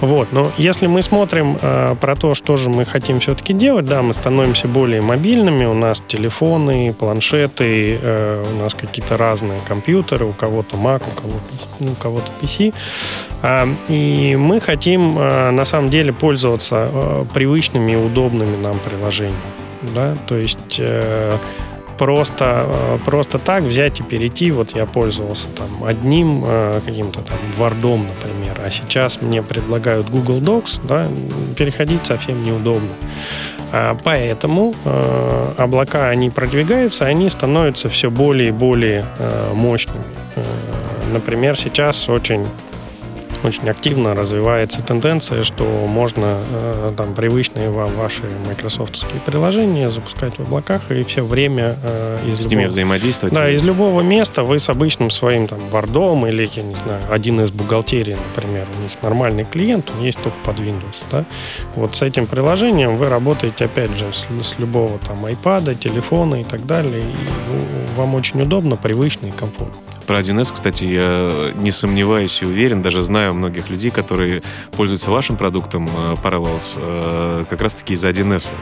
Вот, 0.00 0.32
но 0.32 0.50
если 0.58 0.86
мы 0.86 1.02
смотрим 1.02 1.58
э, 1.60 1.96
про 2.00 2.16
то, 2.16 2.34
что 2.34 2.56
же 2.56 2.68
мы 2.70 2.84
хотим 2.84 3.20
все-таки 3.20 3.54
делать, 3.54 3.86
да, 3.86 4.02
мы 4.02 4.12
становимся 4.12 4.68
более 4.68 5.00
мобильными, 5.00 5.64
у 5.64 5.74
нас 5.74 6.02
телефоны, 6.06 6.92
планшеты, 6.92 7.98
э, 8.00 8.44
у 8.54 8.62
нас 8.62 8.74
какие-то 8.74 9.16
разные 9.16 9.60
компьютеры, 9.60 10.26
у 10.26 10.32
кого-то 10.32 10.76
Mac, 10.76 11.02
у 11.10 11.20
кого-то, 11.20 11.44
ну, 11.80 11.92
у 11.92 11.94
кого-то 11.94 12.30
PC. 12.40 12.53
А, 13.42 13.68
и 13.88 14.36
мы 14.36 14.58
хотим 14.58 15.18
э, 15.18 15.50
на 15.50 15.66
самом 15.66 15.90
деле 15.90 16.14
пользоваться 16.14 16.88
э, 16.90 17.24
привычными 17.34 17.92
и 17.92 17.96
удобными 17.96 18.56
нам 18.56 18.78
приложениями. 18.78 19.36
Да? 19.94 20.16
То 20.26 20.36
есть 20.36 20.76
э, 20.78 21.36
просто, 21.98 22.66
просто 23.04 23.38
так 23.38 23.64
взять 23.64 24.00
и 24.00 24.02
перейти. 24.02 24.50
Вот 24.50 24.74
я 24.74 24.86
пользовался 24.86 25.48
там 25.48 25.84
одним 25.84 26.44
каким-то 26.84 27.20
там 27.20 27.36
вардом, 27.58 28.06
например, 28.06 28.58
а 28.64 28.70
сейчас 28.70 29.20
мне 29.20 29.42
предлагают 29.42 30.08
Google 30.08 30.40
Docs, 30.40 30.80
да, 30.88 31.06
переходить 31.56 32.06
совсем 32.06 32.42
неудобно. 32.42 32.88
А 33.72 33.96
Поэтому 34.02 34.74
облака, 35.56 36.08
они 36.08 36.30
продвигаются, 36.30 37.04
они 37.04 37.28
становятся 37.28 37.88
все 37.88 38.10
более 38.10 38.48
и 38.48 38.52
более 38.52 39.04
мощными. 39.52 40.02
Например, 41.14 41.56
сейчас 41.56 42.08
очень 42.08 42.44
очень 43.44 43.68
активно 43.68 44.14
развивается 44.14 44.82
тенденция, 44.82 45.42
что 45.42 45.64
можно 45.86 46.38
э, 46.50 46.94
там 46.96 47.12
привычные 47.12 47.68
вам 47.68 47.94
ваши 47.94 48.22
майкрософтские 48.46 49.20
приложения 49.20 49.90
запускать 49.90 50.38
в 50.38 50.40
облаках 50.40 50.90
и 50.90 51.04
все 51.04 51.22
время 51.22 51.76
э, 51.82 52.20
из 52.26 52.38
С 52.38 52.46
ними 52.48 52.60
любого- 52.62 52.70
взаимодействовать? 52.70 53.34
да, 53.34 53.50
из 53.50 53.62
любого 53.62 54.00
места 54.00 54.44
вы 54.44 54.58
с 54.58 54.70
обычным 54.70 55.10
своим 55.10 55.46
там 55.46 55.58
вардом 55.68 56.26
или, 56.26 56.48
я 56.54 56.62
не 56.62 56.74
знаю, 56.74 57.02
один 57.10 57.38
из 57.42 57.50
бухгалтерий, 57.50 58.16
например, 58.34 58.66
у 58.78 58.82
них 58.82 58.92
нормальный 59.02 59.44
клиент, 59.44 59.90
он 59.94 60.02
есть 60.02 60.18
только 60.22 60.38
под 60.42 60.60
Windows, 60.60 61.02
да. 61.12 61.26
Вот 61.76 61.94
с 61.96 62.00
этим 62.00 62.26
приложением 62.26 62.96
вы 62.96 63.10
работаете, 63.10 63.66
опять 63.66 63.94
же, 63.94 64.06
с, 64.10 64.26
с 64.42 64.58
любого 64.58 64.98
там 65.00 65.26
iPad, 65.26 65.74
телефона 65.74 66.36
и 66.40 66.44
так 66.44 66.64
далее, 66.64 67.00
и 67.02 67.04
ну, 67.04 67.64
вам 67.96 68.14
очень 68.14 68.40
удобно, 68.40 68.76
привычно 68.76 69.26
и 69.26 69.32
комфортно. 69.32 69.76
Про 70.06 70.20
1С, 70.20 70.52
кстати, 70.52 70.84
я 70.84 71.52
не 71.54 71.70
сомневаюсь 71.70 72.42
и 72.42 72.46
уверен, 72.46 72.82
даже 72.82 73.02
знаю 73.02 73.34
многих 73.34 73.70
людей, 73.70 73.90
которые 73.90 74.42
пользуются 74.72 75.10
вашим 75.10 75.36
продуктом 75.36 75.88
э, 75.88 76.14
Parallels 76.22 76.76
э, 76.76 77.44
как 77.48 77.62
раз-таки 77.62 77.94
из 77.94 78.04
1С. 78.04 78.52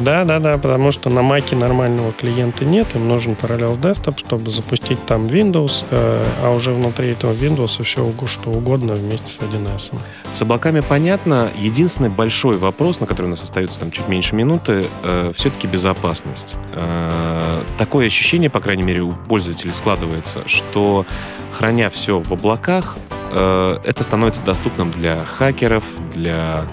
Да, 0.00 0.24
да, 0.24 0.38
да, 0.38 0.56
потому 0.56 0.90
что 0.92 1.10
на 1.10 1.22
Маке 1.22 1.56
нормального 1.56 2.12
клиента 2.12 2.64
нет, 2.64 2.94
им 2.94 3.08
нужен 3.08 3.32
Parallels 3.32 3.78
Desktop, 3.78 4.18
чтобы 4.18 4.50
запустить 4.50 5.04
там 5.06 5.26
Windows, 5.26 5.84
э, 5.90 6.24
а 6.42 6.50
уже 6.54 6.72
внутри 6.72 7.10
этого 7.10 7.32
Windows 7.32 7.82
все 7.82 8.12
что 8.26 8.50
угодно 8.50 8.94
вместе 8.94 9.28
с 9.28 9.38
1С. 9.38 9.92
С 10.30 10.42
облаками 10.42 10.80
понятно. 10.80 11.50
Единственный 11.58 12.08
большой 12.08 12.56
вопрос, 12.56 13.00
на 13.00 13.06
который 13.06 13.26
у 13.26 13.30
нас 13.30 13.42
остается 13.42 13.80
там 13.80 13.90
чуть 13.90 14.08
меньше 14.08 14.34
минуты, 14.34 14.84
э, 15.02 15.32
все-таки 15.34 15.66
безопасность. 15.66 16.56
Э, 16.72 17.39
такое 17.78 18.06
ощущение, 18.06 18.50
по 18.50 18.60
крайней 18.60 18.82
мере, 18.82 19.02
у 19.02 19.12
пользователей 19.12 19.72
складывается, 19.72 20.46
что 20.46 21.06
храня 21.52 21.90
все 21.90 22.20
в 22.20 22.32
облаках, 22.32 22.96
э, 23.32 23.78
это 23.84 24.02
становится 24.02 24.42
доступным 24.42 24.90
для 24.90 25.24
хакеров, 25.24 25.84
для 26.14 26.64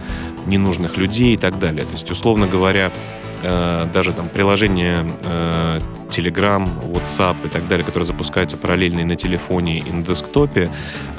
ненужных 0.48 0.98
людей 0.98 1.34
и 1.34 1.38
так 1.38 1.60
далее. 1.60 1.84
То 1.86 1.94
есть, 1.94 2.10
условно 2.12 2.48
говоря, 2.48 2.92
э, 3.44 3.86
даже 3.94 4.12
там 4.14 4.30
приложения 4.30 5.06
э, 5.26 5.80
Telegram, 6.10 6.68
WhatsApp 6.94 7.36
и 7.46 7.50
так 7.50 7.68
далее, 7.68 7.86
которые 7.86 8.06
запускаются 8.08 8.58
параллельно 8.58 9.02
и 9.02 9.04
на 9.04 9.16
телефоне, 9.16 9.78
и 9.80 9.92
на 9.92 10.04
десктопе, 10.04 10.70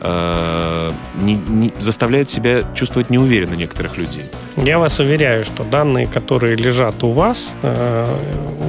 э, 0.01 0.91
не- 1.21 1.41
не- 1.49 1.73
заставляют 1.79 2.31
себя 2.31 2.63
чувствовать 2.75 3.11
неуверенно 3.11 3.55
некоторых 3.55 3.99
людей. 3.99 4.25
Я 4.57 4.79
вас 4.79 4.99
уверяю, 4.99 5.45
что 5.45 5.63
данные, 5.65 6.07
которые 6.07 6.57
лежат 6.57 7.05
у 7.05 7.11
вас, 7.13 7.55
э, 7.63 8.17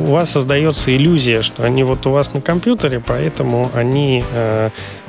у 0.07 0.11
вас 0.11 0.29
создается 0.31 0.95
иллюзия, 0.95 1.41
что 1.41 1.63
они 1.63 1.83
вот 1.83 2.05
у 2.05 2.11
вас 2.11 2.33
на 2.33 2.41
компьютере, 2.41 3.01
поэтому 3.05 3.71
они 3.73 4.23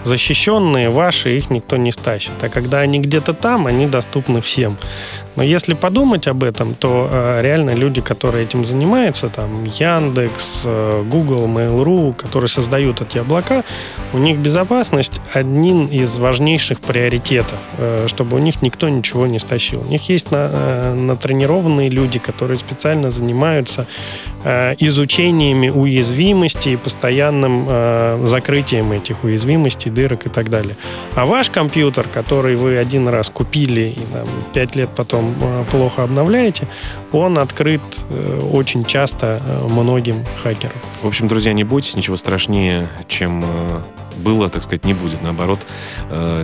защищенные, 0.05 0.91
ваши, 0.91 1.37
их 1.37 1.51
никто 1.51 1.77
не 1.77 1.93
стащит. 1.93 2.33
А 2.43 2.49
когда 2.49 2.79
они 2.79 3.01
где-то 3.01 3.35
там, 3.35 3.67
они 3.67 3.87
доступны 3.87 4.41
всем. 4.41 4.77
Но 5.37 5.45
если 5.45 5.75
подумать 5.75 6.27
об 6.27 6.43
этом, 6.43 6.75
то 6.75 7.09
э, 7.11 7.41
реально 7.43 7.71
люди, 7.71 8.01
которые 8.01 8.45
этим 8.45 8.65
занимаются, 8.65 9.29
там 9.29 9.65
Яндекс, 9.65 10.65
э, 10.67 11.05
Google, 11.11 11.47
Mail.ru, 11.47 12.15
которые 12.15 12.49
создают 12.49 13.01
эти 13.01 13.19
облака, 13.19 13.65
у 14.13 14.19
них 14.19 14.39
безопасность 14.39 15.21
один 15.33 15.87
из 15.87 16.19
важнейших 16.19 16.81
приоритетов, 16.81 17.59
э, 17.79 18.07
чтобы 18.09 18.37
у 18.37 18.41
них 18.41 18.61
никто 18.61 18.89
ничего 18.89 19.27
не 19.27 19.39
стащил. 19.39 19.81
У 19.81 19.91
них 19.91 20.09
есть 20.09 20.31
на, 20.33 20.51
э, 20.53 20.95
натренированные 20.95 21.89
люди, 21.89 22.19
которые 22.19 22.57
специально 22.57 23.11
занимаются 23.11 23.87
э, 24.45 24.75
изучениями 24.79 25.69
уязвимостей 25.69 26.75
и 26.75 26.77
постоянным 26.77 27.67
э, 27.69 28.21
закрытием 28.25 28.93
этих 28.93 29.23
уязвимостей, 29.25 29.90
дырок 29.91 30.27
и 30.27 30.29
так 30.29 30.51
далее. 30.51 30.77
А 31.15 31.27
ваш 31.27 31.51
компьютер, 31.51 32.07
который 32.09 32.57
вы 32.57 32.77
один 32.79 33.09
раз 33.09 33.31
купили 33.31 33.97
и 33.97 34.01
там, 34.13 34.29
пять 34.53 34.77
лет 34.77 34.91
потом 34.95 35.35
э, 35.41 35.65
плохо 35.71 36.03
обновляете, 36.03 36.67
он 37.13 37.39
открыт 37.39 37.81
э, 38.09 38.41
очень 38.53 38.85
часто 38.85 39.43
э, 39.45 39.67
многим 39.69 40.25
хакерам. 40.43 40.77
В 41.03 41.07
общем, 41.07 41.29
друзья, 41.29 41.53
не 41.53 41.65
бойтесь, 41.65 41.97
ничего 41.97 42.17
страшнее, 42.17 42.89
чем 43.09 43.45
было, 44.19 44.51
так 44.51 44.63
сказать, 44.63 44.85
не 44.85 44.93
будет. 44.93 45.23
Наоборот, 45.23 45.61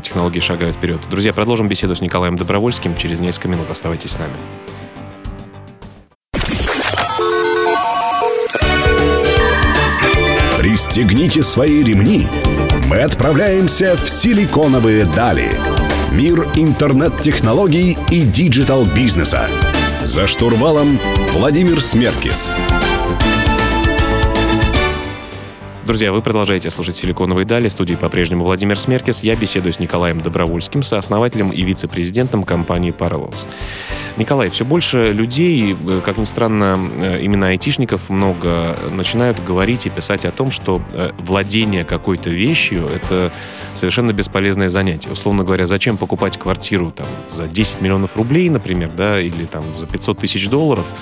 технологии 0.03 0.41
шагают 0.41 0.77
вперед. 0.77 1.01
Друзья, 1.11 1.35
продолжим 1.35 1.69
беседу 1.69 1.95
с 1.95 2.01
Николаем 2.01 2.37
Добровольским 2.37 2.97
через 2.97 3.21
несколько 3.21 3.49
минут. 3.49 3.71
Оставайтесь 3.71 4.13
с 4.13 4.19
нами. 4.19 4.35
Пристегните 10.77 11.43
свои 11.43 11.83
ремни. 11.83 12.27
Мы 12.91 13.01
отправляемся 13.01 13.97
в 13.97 14.11
силиконовые 14.11 15.07
дали. 15.07 15.51
Мир 16.13 16.47
интернет-технологий 16.55 17.97
и 18.11 18.21
digital-бизнеса. 18.21 19.49
За 20.05 20.27
штурвалом 20.27 20.99
Владимир 21.33 21.81
Смеркис. 21.81 22.51
Друзья, 25.87 26.13
вы 26.13 26.21
продолжаете 26.21 26.69
слушать 26.69 26.97
«Силиконовые 26.97 27.47
дали». 27.47 27.69
В 27.69 27.73
студии 27.73 27.95
по-прежнему 27.95 28.45
Владимир 28.45 28.77
Смеркис. 28.77 29.23
Я 29.23 29.37
беседую 29.37 29.73
с 29.73 29.79
Николаем 29.79 30.21
Добровольским, 30.21 30.83
сооснователем 30.83 31.51
и 31.51 31.63
вице-президентом 31.63 32.43
компании 32.43 32.93
Parallels. 32.93 33.47
Николай, 34.17 34.49
все 34.49 34.65
больше 34.65 35.13
людей, 35.13 35.77
э, 35.87 36.01
как 36.05 36.17
ни 36.17 36.25
странно, 36.25 36.79
э, 37.01 37.21
именно 37.21 37.49
айтишников 37.49 38.09
много, 38.09 38.77
начинают 38.91 39.43
говорить 39.45 39.87
и 39.87 39.91
писать 39.91 40.25
о 40.25 40.31
том, 40.31 40.51
что 40.51 40.81
э, 40.93 41.11
владение 41.19 41.85
какой-то 41.85 42.31
вещью— 42.31 42.87
это 42.95 43.31
совершенно 43.75 44.13
бесполезное 44.13 44.69
занятие. 44.69 45.11
Условно 45.11 45.45
говоря, 45.45 45.67
зачем 45.67 45.97
покупать 45.99 46.39
квартиру 46.39 46.91
там, 46.91 47.07
за 47.29 47.47
10 47.47 47.83
миллионов 47.83 48.17
рублей, 48.17 48.49
например, 48.49 48.91
да, 48.95 49.21
или 49.21 49.45
там 49.45 49.75
за 49.75 49.87
500 49.87 50.19
тысяч 50.19 50.49
долларов, 50.49 50.95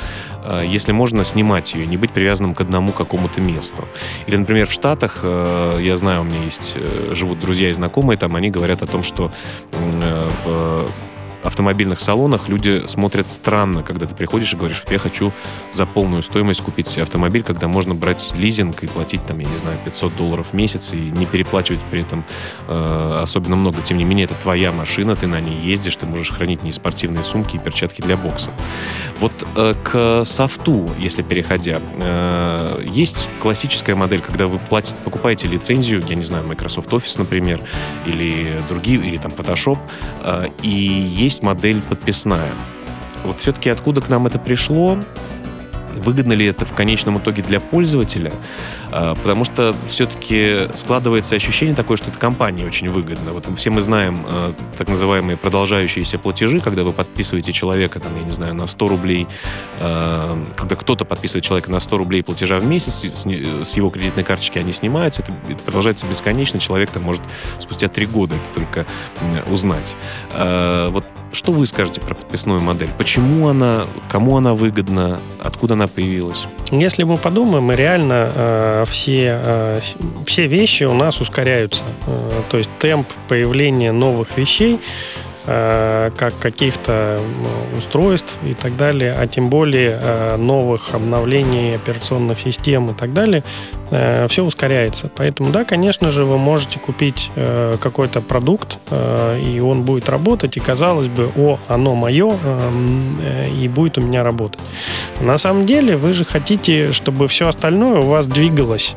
э, 0.45 0.65
если 0.67 0.93
можно 0.93 1.25
снимать 1.25 1.75
ее, 1.75 1.87
не 1.87 1.97
быть 1.97 2.11
привязанным 2.11 2.55
к 2.55 2.61
одному 2.61 2.93
какому-то 2.93 3.41
месту. 3.41 3.87
Или, 4.27 4.37
например, 4.37 4.67
в 4.67 4.73
Штатах, 4.73 5.21
э, 5.23 5.79
я 5.81 5.97
знаю, 5.97 6.23
у 6.23 6.25
меня 6.25 6.43
есть, 6.43 6.73
э, 6.77 7.13
живут 7.15 7.39
друзья 7.39 7.71
и 7.71 7.73
знакомые, 7.73 8.19
там 8.19 8.35
они 8.35 8.51
говорят 8.51 8.83
о 8.83 8.87
том, 8.87 9.03
что 9.03 9.31
э, 9.73 10.29
в 10.45 10.89
автомобильных 11.45 12.01
салонах 12.01 12.49
люди 12.49 12.83
смотрят 12.87 13.31
странно, 13.31 13.83
когда 13.83 14.07
ты 14.07 14.15
приходишь 14.15 14.53
и 14.53 14.57
говоришь, 14.57 14.83
я 14.89 14.99
хочу 14.99 15.33
за 15.73 15.87
полную 15.87 16.23
стоимость 16.23 16.63
купить 16.63 16.99
автомобиль, 16.99 17.43
когда 17.43 17.69
можно 17.69 17.95
брать 17.95 18.35
лизинг 18.37 18.83
и 18.83 18.87
платить 18.87 19.25
там, 19.25 19.39
я 19.39 19.49
не 19.49 19.57
знаю, 19.57 19.79
500 19.85 20.17
долларов 20.17 20.49
в 20.53 20.53
месяц 20.55 20.93
и 20.93 20.97
не 20.97 21.27
переплачивать 21.27 21.81
при 21.91 22.03
этом 22.03 22.25
э, 22.69 23.21
особенно 23.23 23.57
много. 23.57 23.83
Тем 23.83 23.99
не 23.99 24.05
менее, 24.05 24.25
это 24.25 24.35
твоя 24.35 24.73
машина, 24.73 25.17
ты 25.17 25.27
на 25.27 25.41
ней 25.41 25.59
ездишь, 25.59 25.97
ты 25.97 26.07
можешь 26.07 26.31
хранить 26.31 26.63
не 26.63 26.73
спортивные 26.73 27.25
сумки 27.25 27.57
и 27.57 27.59
перчатки 27.59 28.01
для 28.01 28.17
бокса. 28.17 28.51
Вот 29.21 29.33
э, 29.57 29.75
к 29.83 30.25
софту, 30.25 30.91
если 30.99 31.23
переходя, 31.23 31.81
э, 31.97 32.83
есть 32.87 33.29
классическая 33.41 33.95
модель, 33.95 34.21
когда 34.21 34.47
вы 34.47 34.59
платите, 34.59 34.97
покупаете 35.05 35.49
лицензию, 35.49 36.03
я 36.09 36.17
не 36.17 36.25
знаю, 36.25 36.47
Microsoft 36.47 36.89
Office, 36.91 37.19
например, 37.19 37.61
или 38.07 38.63
другие, 38.69 38.99
или 39.01 39.17
там 39.17 39.33
Photoshop, 39.33 39.79
э, 40.23 40.47
и 40.63 40.69
есть 40.69 41.34
модель 41.43 41.81
подписная. 41.83 42.53
Вот 43.25 43.41
все-таки 43.41 43.71
откуда 43.71 44.01
к 44.01 44.09
нам 44.09 44.27
это 44.27 44.39
пришло, 44.39 44.99
выгодно 45.95 46.33
ли 46.33 46.47
это 46.47 46.65
в 46.65 46.75
конечном 46.75 47.19
итоге 47.19 47.43
для 47.43 47.61
пользователя, 47.61 48.33
а, 48.91 49.15
потому 49.15 49.45
что 49.45 49.75
все-таки 49.89 50.69
складывается 50.75 51.35
ощущение 51.37 51.75
такое, 51.75 51.97
что 51.97 52.11
это 52.11 52.19
компании 52.19 52.65
очень 52.65 52.89
выгодно. 52.91 53.33
Вот 53.33 53.49
все 53.57 53.71
мы 53.71 53.81
знаем 53.81 54.25
а, 54.29 54.55
так 54.77 54.89
называемые 54.89 55.37
продолжающиеся 55.37 56.19
платежи, 56.19 56.61
когда 56.61 56.85
вы 56.85 56.93
подписываете 56.93 57.53
человека, 57.53 58.01
там, 58.01 58.17
я 58.17 58.25
не 58.25 58.31
знаю, 58.31 58.55
на 58.55 58.67
100 58.67 58.89
рублей, 58.89 59.27
а, 59.81 60.39
когда 60.57 60.77
кто-то 60.77 61.05
подписывает 61.05 61.45
человека 61.45 61.71
на 61.71 61.81
100 61.81 61.99
рублей 61.99 62.23
платежа 62.23 62.59
в 62.59 62.65
месяц, 62.65 63.05
с 63.05 63.77
его 63.77 63.91
кредитной 63.91 64.25
карточки 64.25 64.59
они 64.59 64.73
снимаются, 64.73 65.23
это, 65.23 65.33
продолжается 65.65 66.07
бесконечно, 66.07 66.61
человек 66.61 66.91
там 66.91 67.03
может 67.03 67.23
спустя 67.59 67.89
три 67.89 68.07
года 68.07 68.35
это 68.35 68.61
только 68.61 68.87
узнать. 69.51 69.97
Вот 70.35 71.05
что 71.35 71.51
вы 71.53 71.67
скажете 71.67 72.01
про 72.01 72.15
подписную 72.15 72.61
модель? 72.61 72.91
Почему 72.97 73.49
она, 73.49 73.87
кому 74.09 74.37
она 74.37 74.55
выгодна, 74.55 75.19
откуда 75.43 75.75
она 75.75 75.84
появилась? 75.89 76.47
Если 76.71 77.05
мы 77.05 77.17
подумаем, 77.17 77.71
реально 77.71 78.31
э, 78.35 78.85
все, 78.89 79.41
э, 79.45 79.81
все 80.27 80.47
вещи 80.47 80.85
у 80.85 80.95
нас 80.95 81.21
ускоряются. 81.21 81.85
Э, 82.07 82.31
то 82.51 82.59
есть 82.59 82.71
темп 82.79 83.07
появления 83.29 83.93
новых 83.93 84.37
вещей 84.37 84.81
Э, 85.47 86.11
как 86.17 86.39
каких-то 86.39 87.21
устройств 87.77 88.35
и 88.47 88.55
так 88.55 88.79
далее, 88.79 89.13
а 89.13 89.27
тем 89.27 89.51
более 89.51 89.99
э, 90.01 90.37
новых 90.39 90.95
обновлений 90.95 91.75
операционных 91.75 92.41
систем 92.41 92.91
и 92.91 92.95
так 92.95 93.13
далее, 93.13 93.45
э, 93.91 94.27
все 94.29 94.45
ускоряется. 94.45 95.11
Поэтому, 95.15 95.51
да, 95.51 95.65
конечно 95.65 96.11
же, 96.11 96.25
вы 96.25 96.39
можете 96.39 96.79
купить 96.79 97.31
какой-то 97.81 98.21
продукт, 98.21 98.79
и 98.93 99.61
он 99.61 99.83
будет 99.83 100.09
работать, 100.09 100.57
и 100.57 100.61
казалось 100.61 101.09
бы, 101.09 101.29
о, 101.37 101.59
оно 101.69 101.95
мое, 101.95 102.33
и 103.61 103.69
будет 103.69 103.99
у 103.99 104.01
меня 104.01 104.23
работать. 104.23 104.61
На 105.21 105.39
самом 105.39 105.67
деле, 105.67 105.97
вы 105.97 106.13
же 106.13 106.25
хотите, 106.25 106.93
чтобы 106.93 107.29
все 107.29 107.49
остальное 107.49 108.01
у 108.01 108.07
вас 108.07 108.27
двигалось. 108.27 108.97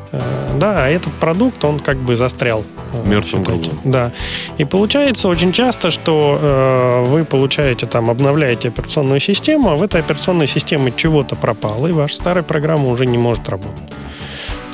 Да, 0.58 0.84
а 0.84 0.88
этот 0.88 1.12
продукт, 1.14 1.64
он 1.64 1.78
как 1.80 1.96
бы 1.98 2.16
застрял. 2.16 2.64
Мертвым 3.04 3.42
грузом. 3.42 3.78
Да. 3.84 4.12
И 4.56 4.64
получается 4.64 5.28
очень 5.28 5.52
часто, 5.52 5.90
что 5.90 6.38
э, 6.40 7.04
вы 7.06 7.24
получаете 7.24 7.86
там, 7.86 8.10
обновляете 8.10 8.68
операционную 8.68 9.20
систему, 9.20 9.70
а 9.70 9.76
в 9.76 9.82
этой 9.82 10.00
операционной 10.00 10.46
системе 10.46 10.92
чего-то 10.96 11.36
пропало, 11.36 11.86
и 11.86 11.92
ваша 11.92 12.14
старая 12.14 12.42
программа 12.42 12.88
уже 12.88 13.04
не 13.04 13.18
может 13.18 13.48
работать. 13.48 13.76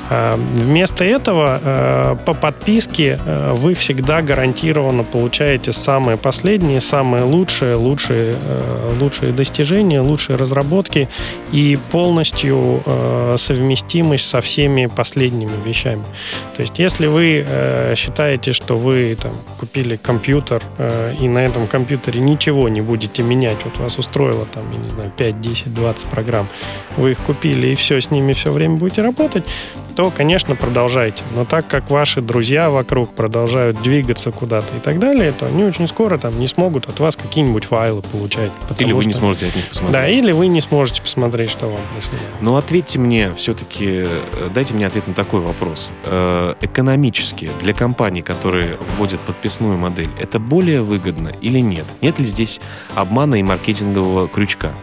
А, 0.09 0.37
вместо 0.37 1.03
этого 1.03 1.59
э, 1.63 2.15
по 2.25 2.33
подписке 2.33 3.19
э, 3.25 3.53
вы 3.53 3.73
всегда 3.73 4.21
гарантированно 4.21 5.03
получаете 5.03 5.71
самые 5.71 6.17
последние, 6.17 6.79
самые 6.79 7.23
лучшие, 7.23 7.75
лучшие, 7.75 8.35
э, 8.39 8.97
лучшие 8.99 9.31
достижения, 9.31 10.01
лучшие 10.01 10.35
разработки 10.35 11.09
и 11.51 11.77
полностью 11.91 12.83
совместимость 13.37 14.27
со 14.27 14.41
всеми 14.41 14.85
последними 14.85 15.51
вещами. 15.65 16.03
То 16.55 16.61
есть, 16.61 16.79
если 16.79 17.07
вы 17.07 17.45
считаете, 17.95 18.51
что 18.51 18.77
вы 18.77 19.17
там, 19.21 19.33
купили 19.59 19.95
компьютер 19.95 20.61
и 21.19 21.27
на 21.27 21.39
этом 21.39 21.67
компьютере 21.67 22.19
ничего 22.19 22.69
не 22.69 22.81
будете 22.81 23.23
менять, 23.23 23.57
вот 23.65 23.77
вас 23.77 23.97
устроило 23.97 24.45
там, 24.45 24.71
я 24.71 24.77
не 24.77 24.89
знаю, 24.89 25.11
5, 25.15 25.41
10, 25.41 25.73
20 25.73 26.05
программ, 26.09 26.47
вы 26.97 27.11
их 27.11 27.19
купили 27.19 27.67
и 27.67 27.75
все, 27.75 27.99
с 27.99 28.11
ними 28.11 28.33
все 28.33 28.51
время 28.51 28.75
будете 28.75 29.01
работать, 29.01 29.43
то, 29.95 30.11
конечно, 30.11 30.55
продолжайте. 30.55 31.23
Но 31.33 31.45
так 31.45 31.67
как 31.67 31.89
ваши 31.89 32.21
друзья 32.21 32.69
вокруг 32.69 33.13
продолжают 33.13 33.81
двигаться 33.81 34.31
куда-то 34.31 34.75
и 34.75 34.79
так 34.79 34.99
далее, 34.99 35.31
то 35.31 35.45
они 35.45 35.63
очень 35.63 35.87
скоро 35.87 36.17
там 36.17 36.37
не 36.39 36.47
смогут 36.47 36.87
от 36.89 36.99
вас 36.99 37.15
какие-нибудь 37.15 37.65
файлы 37.65 38.01
получать. 38.01 38.51
Или 38.79 38.91
вы 38.91 39.01
что... 39.01 39.07
не 39.09 39.13
сможете 39.13 39.47
от 39.47 39.55
них 39.55 39.65
посмотреть. 39.65 39.93
Да, 39.93 40.07
или 40.07 40.31
вы 40.31 40.47
не 40.47 40.61
сможете 40.61 41.01
посмотреть, 41.01 41.49
что 41.49 41.67
вам 41.67 41.79
прислали. 41.95 42.21
Ну, 42.41 42.57
ответьте 42.57 42.99
мне 42.99 43.33
все-таки, 43.33 43.85
э, 43.87 44.49
дайте 44.53 44.73
мне 44.73 44.85
ответ 44.85 45.07
на 45.07 45.13
такой 45.13 45.39
вопрос. 45.39 45.91
Э, 46.05 46.55
экономически 46.61 47.49
для 47.61 47.73
компаний, 47.73 48.21
которые 48.21 48.77
вводят 48.97 49.21
подписную 49.21 49.77
модель, 49.77 50.09
это 50.19 50.39
более 50.39 50.81
выгодно 50.81 51.29
или 51.41 51.59
нет? 51.59 51.85
Нет 52.01 52.19
ли 52.19 52.25
здесь 52.25 52.59
обмана 52.95 53.35
и 53.35 53.43
маркетингового 53.43 54.27
крючка? 54.27 54.73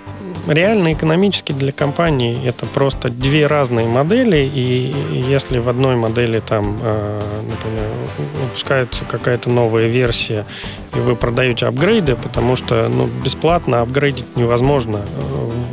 Реально 0.47 0.93
экономически 0.93 1.53
для 1.53 1.73
компании 1.73 2.39
это 2.45 2.67
просто 2.67 3.11
две 3.11 3.47
разные 3.47 3.87
модели, 3.87 4.39
и 4.53 4.95
если 5.11 5.59
в 5.59 5.69
одной 5.69 5.97
модели 5.97 6.41
там, 6.41 6.79
э, 6.83 7.21
например, 7.49 7.89
выпускается 8.43 9.05
какая-то 9.05 9.51
новая 9.51 9.87
версия, 9.87 10.45
и 10.95 10.99
вы 11.01 11.17
продаете 11.17 11.67
апгрейды, 11.67 12.17
потому 12.17 12.57
что 12.57 12.89
ну, 12.89 13.09
бесплатно 13.25 13.81
апгрейдить 13.81 14.37
невозможно. 14.37 15.01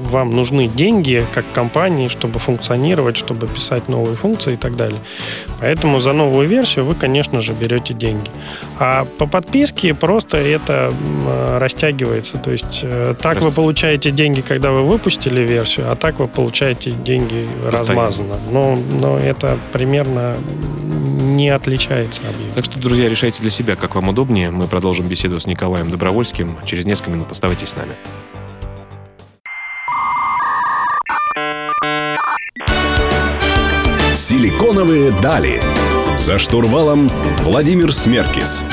Вам 0.09 0.31
нужны 0.31 0.67
деньги 0.67 1.23
как 1.33 1.45
компании, 1.53 2.07
чтобы 2.07 2.39
функционировать, 2.39 3.15
чтобы 3.15 3.47
писать 3.47 3.87
новые 3.89 4.15
функции 4.15 4.53
и 4.53 4.57
так 4.57 4.75
далее. 4.75 4.99
Поэтому 5.59 5.99
за 5.99 6.13
новую 6.13 6.47
версию 6.47 6.85
вы, 6.85 6.95
конечно 6.95 7.41
же, 7.41 7.53
берете 7.53 7.93
деньги. 7.93 8.31
А 8.79 9.05
по 9.19 9.27
подписке 9.27 9.93
просто 9.93 10.37
это 10.37 10.91
растягивается. 11.59 12.39
То 12.39 12.51
есть 12.51 12.79
э, 12.81 13.13
так 13.21 13.33
Просто... 13.33 13.49
вы 13.49 13.55
получаете 13.55 14.09
деньги, 14.09 14.41
когда 14.41 14.58
вы 14.61 14.83
выпустили 14.83 15.41
версию, 15.41 15.91
а 15.91 15.95
так 15.95 16.19
вы 16.19 16.27
получаете 16.27 16.91
деньги 16.91 17.47
Постоянно. 17.69 18.07
размазанно. 18.07 18.35
Но, 18.51 18.77
но 19.01 19.17
это 19.17 19.57
примерно 19.71 20.35
не 21.21 21.49
отличается 21.49 22.21
объем. 22.23 22.51
Так 22.55 22.65
что, 22.65 22.79
друзья, 22.79 23.07
решайте 23.09 23.41
для 23.41 23.49
себя, 23.49 23.75
как 23.75 23.95
вам 23.95 24.09
удобнее. 24.09 24.51
Мы 24.51 24.67
продолжим 24.67 25.07
беседу 25.07 25.39
с 25.39 25.47
Николаем 25.47 25.89
Добровольским 25.89 26.57
через 26.65 26.85
несколько 26.85 27.11
минут. 27.11 27.31
Оставайтесь 27.31 27.69
с 27.69 27.75
нами. 27.75 27.95
Силиконовые 34.15 35.11
дали. 35.21 35.61
За 36.19 36.37
штурвалом 36.37 37.09
Владимир 37.43 37.93
Смеркис. 37.93 38.63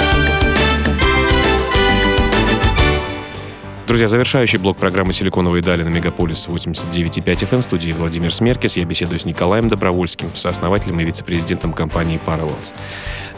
Друзья, 3.86 4.08
завершающий 4.08 4.58
блок 4.58 4.76
программы 4.78 5.12
«Силиконовые 5.12 5.62
дали» 5.62 5.84
на 5.84 5.88
Мегаполис 5.88 6.48
89.5 6.48 7.22
FM 7.22 7.62
студии 7.62 7.92
Владимир 7.92 8.34
Смеркис. 8.34 8.76
Я 8.76 8.84
беседую 8.84 9.20
с 9.20 9.24
Николаем 9.24 9.68
Добровольским, 9.68 10.28
сооснователем 10.34 10.98
и 10.98 11.04
вице-президентом 11.04 11.72
компании 11.72 12.20
Parallels. 12.26 12.74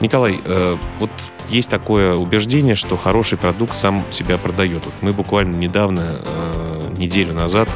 Николай, 0.00 0.40
э, 0.42 0.76
вот 1.00 1.10
есть 1.50 1.68
такое 1.68 2.14
убеждение, 2.14 2.76
что 2.76 2.96
хороший 2.96 3.36
продукт 3.36 3.74
сам 3.74 4.06
себя 4.08 4.38
продает. 4.38 4.86
Вот 4.86 4.94
мы 5.02 5.12
буквально 5.12 5.54
недавно, 5.54 6.16
э, 6.24 6.94
неделю 6.96 7.34
назад, 7.34 7.68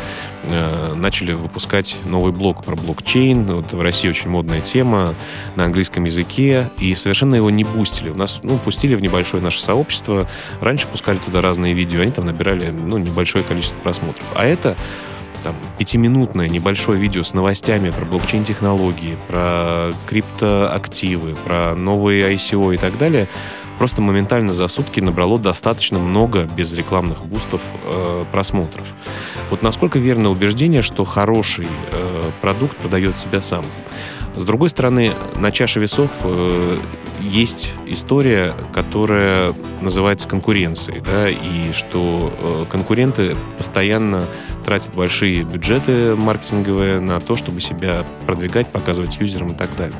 э, 0.43 0.95
начали 0.95 1.33
выпускать 1.33 1.99
новый 2.05 2.33
блог 2.33 2.65
про 2.65 2.77
блокчейн. 2.77 3.45
Вот 3.45 3.73
в 3.73 3.81
России 3.81 4.09
очень 4.09 4.29
модная 4.31 4.61
тема 4.61 5.15
на 5.57 5.65
английском 5.65 6.05
языке, 6.05 6.71
и 6.79 6.95
совершенно 6.95 7.35
его 7.35 7.51
не 7.51 7.65
бустили. 7.65 8.11
У 8.11 8.15
нас, 8.15 8.41
ну, 8.43 8.59
пустили 8.59 8.95
в 8.95 9.03
небольшое 9.03 9.43
наше 9.43 9.61
сообщество. 9.61 10.29
Раньше 10.61 10.87
пускали 10.87 11.19
туда 11.19 11.41
разные 11.41 11.75
видео, 11.75 12.03
они 12.03 12.11
там 12.11 12.27
набирали, 12.27 12.71
ну, 12.71 12.99
небольшое 12.99 13.45
количество 13.45 13.79
просмотров. 13.79 14.27
А 14.35 14.45
это 14.45 14.77
там, 15.43 15.55
пятиминутное 15.79 16.49
небольшое 16.49 17.01
видео 17.01 17.23
с 17.23 17.35
новостями 17.35 17.91
про 17.91 18.05
блокчейн-технологии, 18.05 19.19
про 19.29 19.93
криптоактивы, 20.07 21.35
про 21.45 21.75
новые 21.75 22.33
ICO 22.35 22.75
и 22.75 22.79
так 22.79 22.99
далее, 22.99 23.29
просто 23.79 24.01
моментально 24.01 24.53
за 24.53 24.69
сутки 24.69 25.01
набрало 25.01 25.39
достаточно 25.39 25.99
много 25.99 26.45
без 26.45 26.73
рекламных 26.75 27.25
бустов 27.25 27.63
э, 27.85 28.25
просмотров. 28.31 28.87
Вот 29.51 29.63
насколько 29.63 29.99
верно 29.99 30.31
убеждение, 30.31 30.83
что 30.83 31.05
хороший 31.05 31.69
э, 31.93 32.31
продукт 32.41 32.77
продает 32.77 33.17
себя 33.17 33.41
сам. 33.41 33.65
С 34.37 34.47
другой 34.47 34.71
стороны, 34.71 35.13
на 35.37 35.51
чаше 35.51 35.79
весов 35.79 36.11
э, 36.25 36.79
есть 37.21 37.73
история, 37.87 38.55
которая 38.73 39.53
называется 39.83 40.27
конкуренцией, 40.27 41.01
да, 41.01 41.29
и 41.29 41.73
что 41.73 42.33
э, 42.39 42.65
конкуренты 42.71 43.37
постоянно 43.59 44.27
тратят 44.65 44.95
большие 44.95 45.43
бюджеты 45.43 46.17
маркетинговые 46.17 47.01
на 47.01 47.21
то, 47.21 47.37
чтобы 47.37 47.61
себя 47.61 48.07
продвигать, 48.27 48.69
показывать 48.69 49.19
юзерам 49.21 49.53
и 49.53 49.55
так 49.55 49.69
далее. 49.77 49.99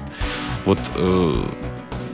Вот 0.65 0.79
э, 0.97 1.35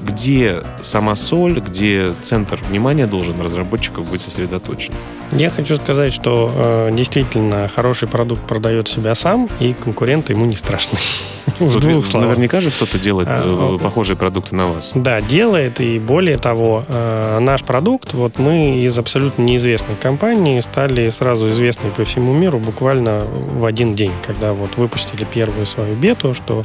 где 0.09 0.63
сама 0.81 1.15
соль, 1.17 1.61
где 1.61 2.13
центр 2.23 2.59
внимания 2.69 3.07
должен 3.07 3.41
разработчиков 3.41 4.09
быть 4.11 4.23
сосредоточен? 4.23 4.95
Я 5.33 5.51
хочу 5.51 5.77
сказать, 5.77 6.13
что 6.13 6.51
э, 6.55 6.91
действительно 6.93 7.69
хороший 7.69 8.09
продукт 8.09 8.41
продает 8.43 8.89
себя 8.89 9.15
сам, 9.15 9.49
и 9.61 9.75
конкуренты 9.75 10.33
ему 10.33 10.47
не 10.47 10.57
страшны. 10.57 10.99
В 11.59 11.81
двух 11.81 12.07
словах. 12.07 12.29
Наверняка 12.29 12.61
же 12.61 12.71
кто-то 12.71 12.99
делает 12.99 13.29
а, 13.29 13.77
э, 13.77 13.79
похожие 13.79 14.17
продукты 14.17 14.55
на 14.55 14.69
вас. 14.69 14.93
Да, 14.95 15.21
делает, 15.21 15.81
и 15.81 15.99
более 15.99 16.39
того, 16.39 16.85
э, 16.89 17.39
наш 17.41 17.63
продукт, 17.63 18.15
вот 18.15 18.39
мы 18.39 18.79
из 18.79 18.99
абсолютно 18.99 19.43
неизвестной 19.43 19.97
компании 19.97 20.61
стали 20.61 21.09
сразу 21.11 21.49
известны 21.49 21.91
по 21.91 22.05
всему 22.05 22.33
миру 22.33 22.59
буквально 22.59 23.25
в 23.59 23.65
один 23.65 23.95
день, 23.95 24.13
когда 24.27 24.53
вот 24.53 24.77
выпустили 24.77 25.25
первую 25.25 25.67
свою 25.67 25.95
бету, 25.95 26.33
что 26.33 26.63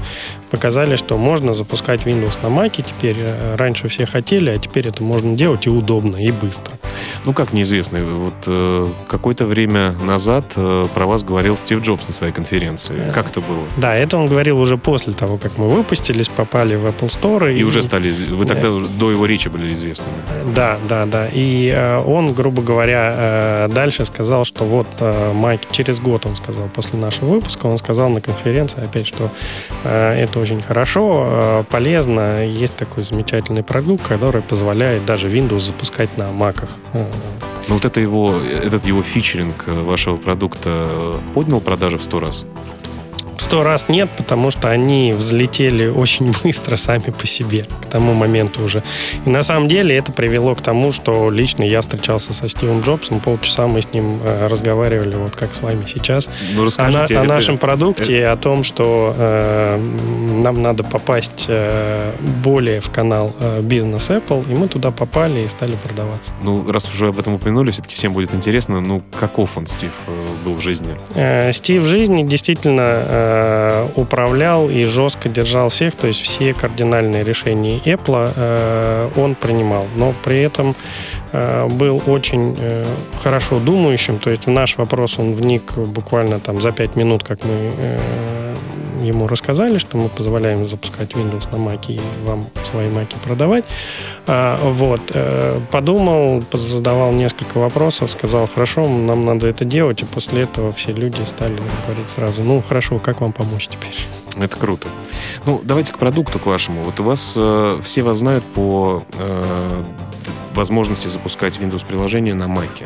показали, 0.51 0.95
что 0.95 1.17
можно 1.17 1.53
запускать 1.53 2.01
Windows 2.01 2.37
на 2.43 2.47
Mac, 2.47 2.81
теперь 2.81 3.17
э, 3.17 3.32
раньше 3.55 3.87
все 3.87 4.05
хотели, 4.05 4.49
а 4.49 4.57
теперь 4.57 4.87
это 4.87 5.03
можно 5.03 5.35
делать 5.35 5.67
и 5.67 5.69
удобно, 5.69 6.17
и 6.17 6.31
быстро. 6.31 6.73
Ну, 7.25 7.31
как 7.31 7.53
неизвестный, 7.53 8.03
вот 8.03 8.33
э, 8.47 8.89
какое-то 9.07 9.45
время 9.45 9.93
назад 10.03 10.53
э, 10.57 10.85
про 10.93 11.05
вас 11.05 11.23
говорил 11.23 11.55
Стив 11.55 11.81
Джобс 11.81 12.07
на 12.07 12.13
своей 12.13 12.33
конференции. 12.33 12.95
Э, 12.97 13.11
как 13.13 13.29
это 13.29 13.39
было? 13.39 13.63
Да, 13.77 13.95
это 13.95 14.17
он 14.17 14.27
говорил 14.27 14.59
уже 14.59 14.77
после 14.77 15.13
того, 15.13 15.37
как 15.37 15.57
мы 15.57 15.69
выпустились, 15.69 16.27
попали 16.27 16.75
в 16.75 16.85
Apple 16.85 17.07
Store. 17.07 17.53
И, 17.53 17.59
и 17.59 17.63
уже 17.63 17.81
стали, 17.81 18.11
вы 18.11 18.45
тогда 18.45 18.69
да. 18.69 18.87
до 18.99 19.11
его 19.11 19.25
речи 19.25 19.47
были 19.47 19.73
известны. 19.73 20.07
Да, 20.53 20.77
да, 20.89 21.05
да. 21.05 21.29
И 21.31 21.71
э, 21.73 22.03
он, 22.05 22.33
грубо 22.33 22.61
говоря, 22.61 23.13
э, 23.15 23.69
дальше 23.73 24.03
сказал, 24.03 24.43
что 24.43 24.65
вот 24.65 24.87
э, 24.99 25.31
Майк, 25.33 25.61
через 25.71 26.01
год 26.01 26.25
он 26.25 26.35
сказал, 26.35 26.67
после 26.67 26.99
нашего 26.99 27.29
выпуска, 27.35 27.67
он 27.67 27.77
сказал 27.77 28.09
на 28.09 28.19
конференции 28.19 28.83
опять, 28.83 29.07
что 29.07 29.29
э, 29.85 30.23
это 30.23 30.39
очень 30.39 30.61
хорошо, 30.61 31.25
э, 31.25 31.63
полезно. 31.69 32.45
Есть 32.45 32.75
такой 32.75 33.05
замечательный 33.05 33.63
продукт, 33.63 34.05
который 34.05 34.41
позволяет 34.41 35.05
даже 35.05 35.29
Windows 35.29 35.59
запускать 35.59 36.17
на 36.17 36.25
Macах. 36.31 36.69
Э, 37.13 37.45
ну 37.67 37.75
вот 37.75 37.85
это 37.85 37.99
его, 37.99 38.35
этот 38.35 38.85
его 38.85 39.01
фичеринг 39.01 39.67
вашего 39.67 40.17
продукта 40.17 41.15
поднял 41.33 41.61
продажи 41.61 41.97
в 41.97 42.03
сто 42.03 42.19
раз? 42.19 42.45
Сто 43.43 43.63
раз 43.63 43.89
нет, 43.89 44.09
потому 44.17 44.51
что 44.51 44.69
они 44.69 45.13
взлетели 45.13 45.87
очень 45.87 46.33
быстро 46.43 46.75
сами 46.75 47.11
по 47.11 47.27
себе 47.27 47.65
к 47.81 47.85
тому 47.87 48.13
моменту 48.13 48.63
уже. 48.63 48.83
И 49.25 49.29
на 49.29 49.43
самом 49.43 49.67
деле 49.67 49.95
это 49.95 50.11
привело 50.11 50.55
к 50.55 50.61
тому, 50.61 50.91
что 50.91 51.29
лично 51.29 51.63
я 51.63 51.81
встречался 51.81 52.33
со 52.33 52.47
Стивом 52.47 52.81
Джобсом, 52.81 53.19
полчаса 53.19 53.67
мы 53.67 53.81
с 53.81 53.93
ним 53.93 54.19
э, 54.23 54.47
разговаривали, 54.47 55.15
вот 55.15 55.35
как 55.35 55.53
с 55.53 55.61
вами 55.61 55.83
сейчас, 55.87 56.29
ну, 56.55 56.67
о, 56.77 56.89
на, 56.89 57.03
это... 57.03 57.21
о 57.21 57.23
нашем 57.25 57.57
продукте, 57.57 58.17
это... 58.19 58.31
о 58.33 58.37
том, 58.37 58.63
что 58.63 59.13
э, 59.17 59.77
нам 60.41 60.61
надо 60.61 60.83
попасть 60.83 61.45
э, 61.47 62.13
более 62.43 62.79
в 62.79 62.89
канал 62.89 63.33
э, 63.39 63.61
бизнес 63.61 64.09
Apple, 64.09 64.49
и 64.51 64.55
мы 64.55 64.67
туда 64.67 64.91
попали 64.91 65.41
и 65.41 65.47
стали 65.47 65.75
продаваться. 65.75 66.33
Ну, 66.43 66.71
раз 66.71 66.89
уже 66.93 67.07
об 67.07 67.19
этом 67.19 67.33
упомянули, 67.33 67.71
все-таки 67.71 67.95
всем 67.95 68.13
будет 68.13 68.33
интересно, 68.33 68.79
ну, 68.79 69.01
каков 69.19 69.57
он, 69.57 69.67
Стив, 69.67 69.93
э, 70.07 70.25
был 70.45 70.55
в 70.55 70.61
жизни? 70.61 70.97
Э, 71.15 71.51
Стив 71.51 71.83
в 71.83 71.87
жизни 71.87 72.23
действительно 72.23 72.83
э, 73.33 73.87
управлял 73.95 74.69
и 74.69 74.83
жестко 74.83 75.29
держал 75.29 75.69
всех, 75.69 75.95
то 75.95 76.07
есть 76.07 76.21
все 76.21 76.53
кардинальные 76.53 77.23
решения 77.23 77.79
Apple 77.79 78.31
э, 78.35 79.09
он 79.15 79.35
принимал, 79.35 79.87
но 79.95 80.13
при 80.23 80.41
этом 80.41 80.75
э, 81.31 81.67
был 81.67 82.01
очень 82.05 82.55
хорошо 83.17 83.59
думающим, 83.59 84.19
то 84.19 84.29
есть 84.29 84.45
в 84.45 84.49
наш 84.49 84.77
вопрос 84.77 85.19
он 85.19 85.33
вник 85.33 85.73
буквально 85.73 86.39
там 86.39 86.61
за 86.61 86.71
пять 86.71 86.95
минут, 86.95 87.23
как 87.23 87.39
мы 87.43 88.42
ему 89.03 89.27
рассказали, 89.27 89.77
что 89.77 89.97
мы 89.97 90.09
позволяем 90.09 90.67
запускать 90.67 91.11
Windows 91.11 91.47
на 91.51 91.57
Mac 91.57 91.85
и 91.87 91.99
вам 92.25 92.49
свои 92.63 92.87
Mac 92.87 93.13
продавать. 93.23 93.65
А, 94.27 94.59
вот. 94.63 95.01
Э, 95.13 95.59
подумал, 95.71 96.43
задавал 96.53 97.13
несколько 97.13 97.57
вопросов, 97.57 98.11
сказал, 98.11 98.47
хорошо, 98.47 98.87
нам 98.87 99.25
надо 99.25 99.47
это 99.47 99.65
делать, 99.65 100.01
и 100.01 100.05
после 100.05 100.43
этого 100.43 100.73
все 100.73 100.91
люди 100.91 101.21
стали 101.25 101.57
говорить 101.85 102.09
сразу, 102.09 102.43
ну, 102.43 102.61
хорошо, 102.61 102.99
как 102.99 103.21
вам 103.21 103.33
помочь 103.33 103.67
теперь? 103.67 103.95
Это 104.37 104.57
круто. 104.57 104.87
Ну, 105.45 105.61
давайте 105.63 105.93
к 105.93 105.97
продукту 105.97 106.39
к 106.39 106.45
вашему. 106.45 106.83
Вот 106.83 106.99
у 106.99 107.03
вас 107.03 107.35
э, 107.37 107.79
все 107.83 108.01
вас 108.01 108.17
знают 108.17 108.43
по 108.43 109.03
э, 109.13 109.83
возможности 110.55 111.07
запускать 111.07 111.57
Windows-приложение 111.59 112.33
на 112.33 112.45
Mac. 112.45 112.83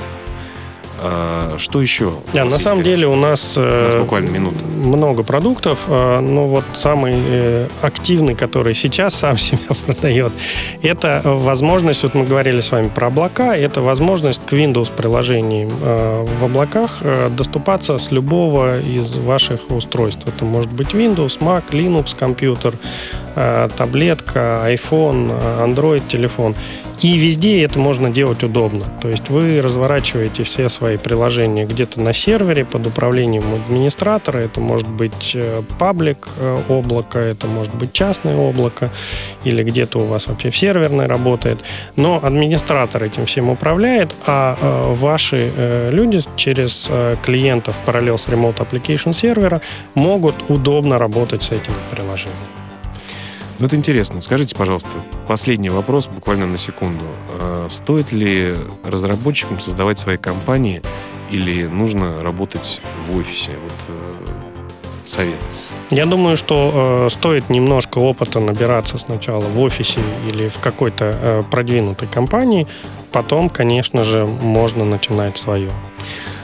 А, 1.00 1.56
что 1.58 1.82
еще? 1.82 2.14
Да, 2.34 2.46
на 2.46 2.60
самом 2.60 2.84
деле 2.84 3.08
у 3.08 3.16
нас, 3.16 3.58
у 3.58 3.62
нас 3.62 3.96
э, 3.96 4.00
буквально 4.00 4.30
минута. 4.30 4.60
много 4.66 5.24
продуктов, 5.24 5.80
э, 5.88 6.20
но 6.20 6.48
вот 6.48 6.64
самый 6.74 7.14
э, 7.16 7.68
активный, 7.82 8.36
который 8.36 8.74
сейчас 8.74 9.14
сам 9.14 9.38
себя 9.38 9.76
продает, 9.86 10.34
это 10.82 11.22
возможность, 11.24 12.04
вот 12.04 12.16
мы 12.16 12.26
говорили 12.26 12.62
с 12.62 12.72
вами 12.72 12.90
про 12.90 13.08
облака, 13.08 13.56
это 13.56 13.82
возможность 13.82 14.42
к 14.46 14.54
Windows 14.54 14.92
приложениям 14.92 15.70
в 15.70 16.44
облаках 16.44 17.00
доступаться 17.32 17.98
с 17.98 18.12
любого 18.12 18.80
из 18.80 19.16
ваших 19.16 19.72
устройств. 19.72 20.28
Это 20.28 20.46
может 20.46 20.72
быть 20.72 20.90
Windows, 20.90 21.40
Mac, 21.40 21.64
Linux, 21.72 22.16
компьютер, 22.18 22.74
таблетка, 23.78 24.64
iPhone, 24.68 25.32
Android, 25.64 26.04
телефон. 26.08 26.56
И 27.02 27.16
везде 27.20 27.64
это 27.64 27.78
можно 27.78 28.10
делать 28.10 28.44
удобно. 28.44 28.86
То 29.02 29.10
есть 29.10 29.30
вы 29.30 29.62
разворачиваете 29.62 30.44
все 30.44 30.68
свои 30.68 30.98
приложения 30.98 31.66
где-то 31.66 32.02
на 32.02 32.12
сервере 32.12 32.66
под 32.66 32.88
управлением 32.88 33.44
администратора. 33.54 34.40
Это 34.40 34.62
может 34.62 34.88
быть 34.88 35.34
э, 35.36 35.62
паблик 35.78 36.28
э, 36.40 36.60
облако, 36.70 37.20
это 37.20 37.46
может 37.46 37.74
быть 37.76 37.94
частное 37.94 38.36
облако, 38.36 38.90
или 39.44 39.62
где-то 39.64 40.00
у 40.00 40.06
вас 40.06 40.28
вообще 40.28 40.50
в 40.50 40.58
серверной 40.58 41.06
работает. 41.06 41.60
Но 41.96 42.20
администратор 42.22 43.04
этим 43.04 43.28
всем 43.28 43.50
управляет, 43.50 44.12
а 44.26 44.58
э, 44.60 44.94
ваши 44.96 45.52
люди 45.92 46.22
через 46.36 46.90
клиентов 47.22 47.76
Parallels 47.86 48.28
Remote 48.28 48.58
Application 48.58 49.14
сервера 49.14 49.62
могут 49.94 50.36
удобно 50.50 50.98
работать 50.98 51.44
с 51.44 51.52
этим 51.52 51.74
приложением. 51.92 52.57
Ну, 53.60 53.66
это 53.66 53.76
интересно. 53.76 54.22
Скажите, 54.22 54.56
пожалуйста, 54.56 54.90
последний 55.28 55.70
вопрос, 55.70 56.08
буквально 56.08 56.46
на 56.46 56.58
секунду. 56.58 57.06
А 57.30 57.68
стоит 57.70 58.12
ли 58.12 58.56
разработчикам 58.84 59.60
создавать 59.60 59.98
свои 59.98 60.18
компании 60.18 60.82
или 61.32 61.66
нужно 61.66 62.22
работать 62.22 62.82
в 63.06 63.18
офисе? 63.18 63.54
Вот 63.64 63.74
э, 63.90 64.28
совет. 65.06 65.40
Я 65.90 66.06
думаю, 66.06 66.38
что 66.38 67.08
э, 67.08 67.10
стоит 67.10 67.50
немножко 67.50 67.98
опыта 67.98 68.40
набираться 68.40 68.98
сначала 68.98 69.42
в 69.42 69.60
офисе 69.60 70.02
или 70.28 70.50
в 70.50 70.60
какой-то 70.60 71.06
э, 71.06 71.44
продвинутой 71.50 72.08
компании, 72.08 72.68
потом, 73.12 73.50
конечно 73.50 74.04
же, 74.04 74.26
можно 74.26 74.86
начинать 74.86 75.38
свое. 75.38 75.72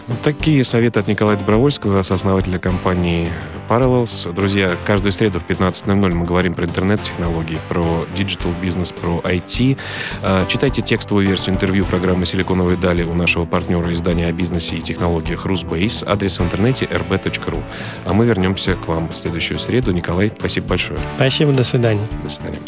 Вот 0.07 0.21
такие 0.21 0.63
советы 0.63 0.99
от 0.99 1.07
Николая 1.07 1.37
Добровольского, 1.37 2.01
сооснователя 2.03 2.59
компании 2.59 3.29
Parallels. 3.69 4.31
Друзья, 4.33 4.75
каждую 4.85 5.13
среду 5.13 5.39
в 5.39 5.45
15.00 5.45 5.95
мы 6.13 6.25
говорим 6.25 6.53
про 6.53 6.65
интернет-технологии, 6.65 7.59
про 7.69 8.05
digital 8.15 8.51
бизнес, 8.61 8.91
про 8.91 9.21
IT. 9.23 9.77
А, 10.21 10.45
читайте 10.47 10.81
текстовую 10.81 11.27
версию 11.27 11.55
интервью 11.55 11.85
программы 11.85 12.25
«Силиконовые 12.25 12.77
дали» 12.77 13.03
у 13.03 13.13
нашего 13.13 13.45
партнера 13.45 13.93
издания 13.93 14.27
о 14.27 14.31
бизнесе 14.33 14.75
и 14.75 14.81
технологиях 14.81 15.45
Rusbase. 15.45 16.03
Адрес 16.05 16.37
в 16.37 16.43
интернете 16.43 16.85
rb.ru. 16.85 17.63
А 18.05 18.13
мы 18.13 18.25
вернемся 18.25 18.75
к 18.75 18.87
вам 18.87 19.07
в 19.07 19.15
следующую 19.15 19.59
среду. 19.59 19.91
Николай, 19.91 20.31
спасибо 20.37 20.67
большое. 20.67 20.99
Спасибо, 21.15 21.53
до 21.53 21.63
свидания. 21.63 22.05
До 22.21 22.29
свидания. 22.29 22.59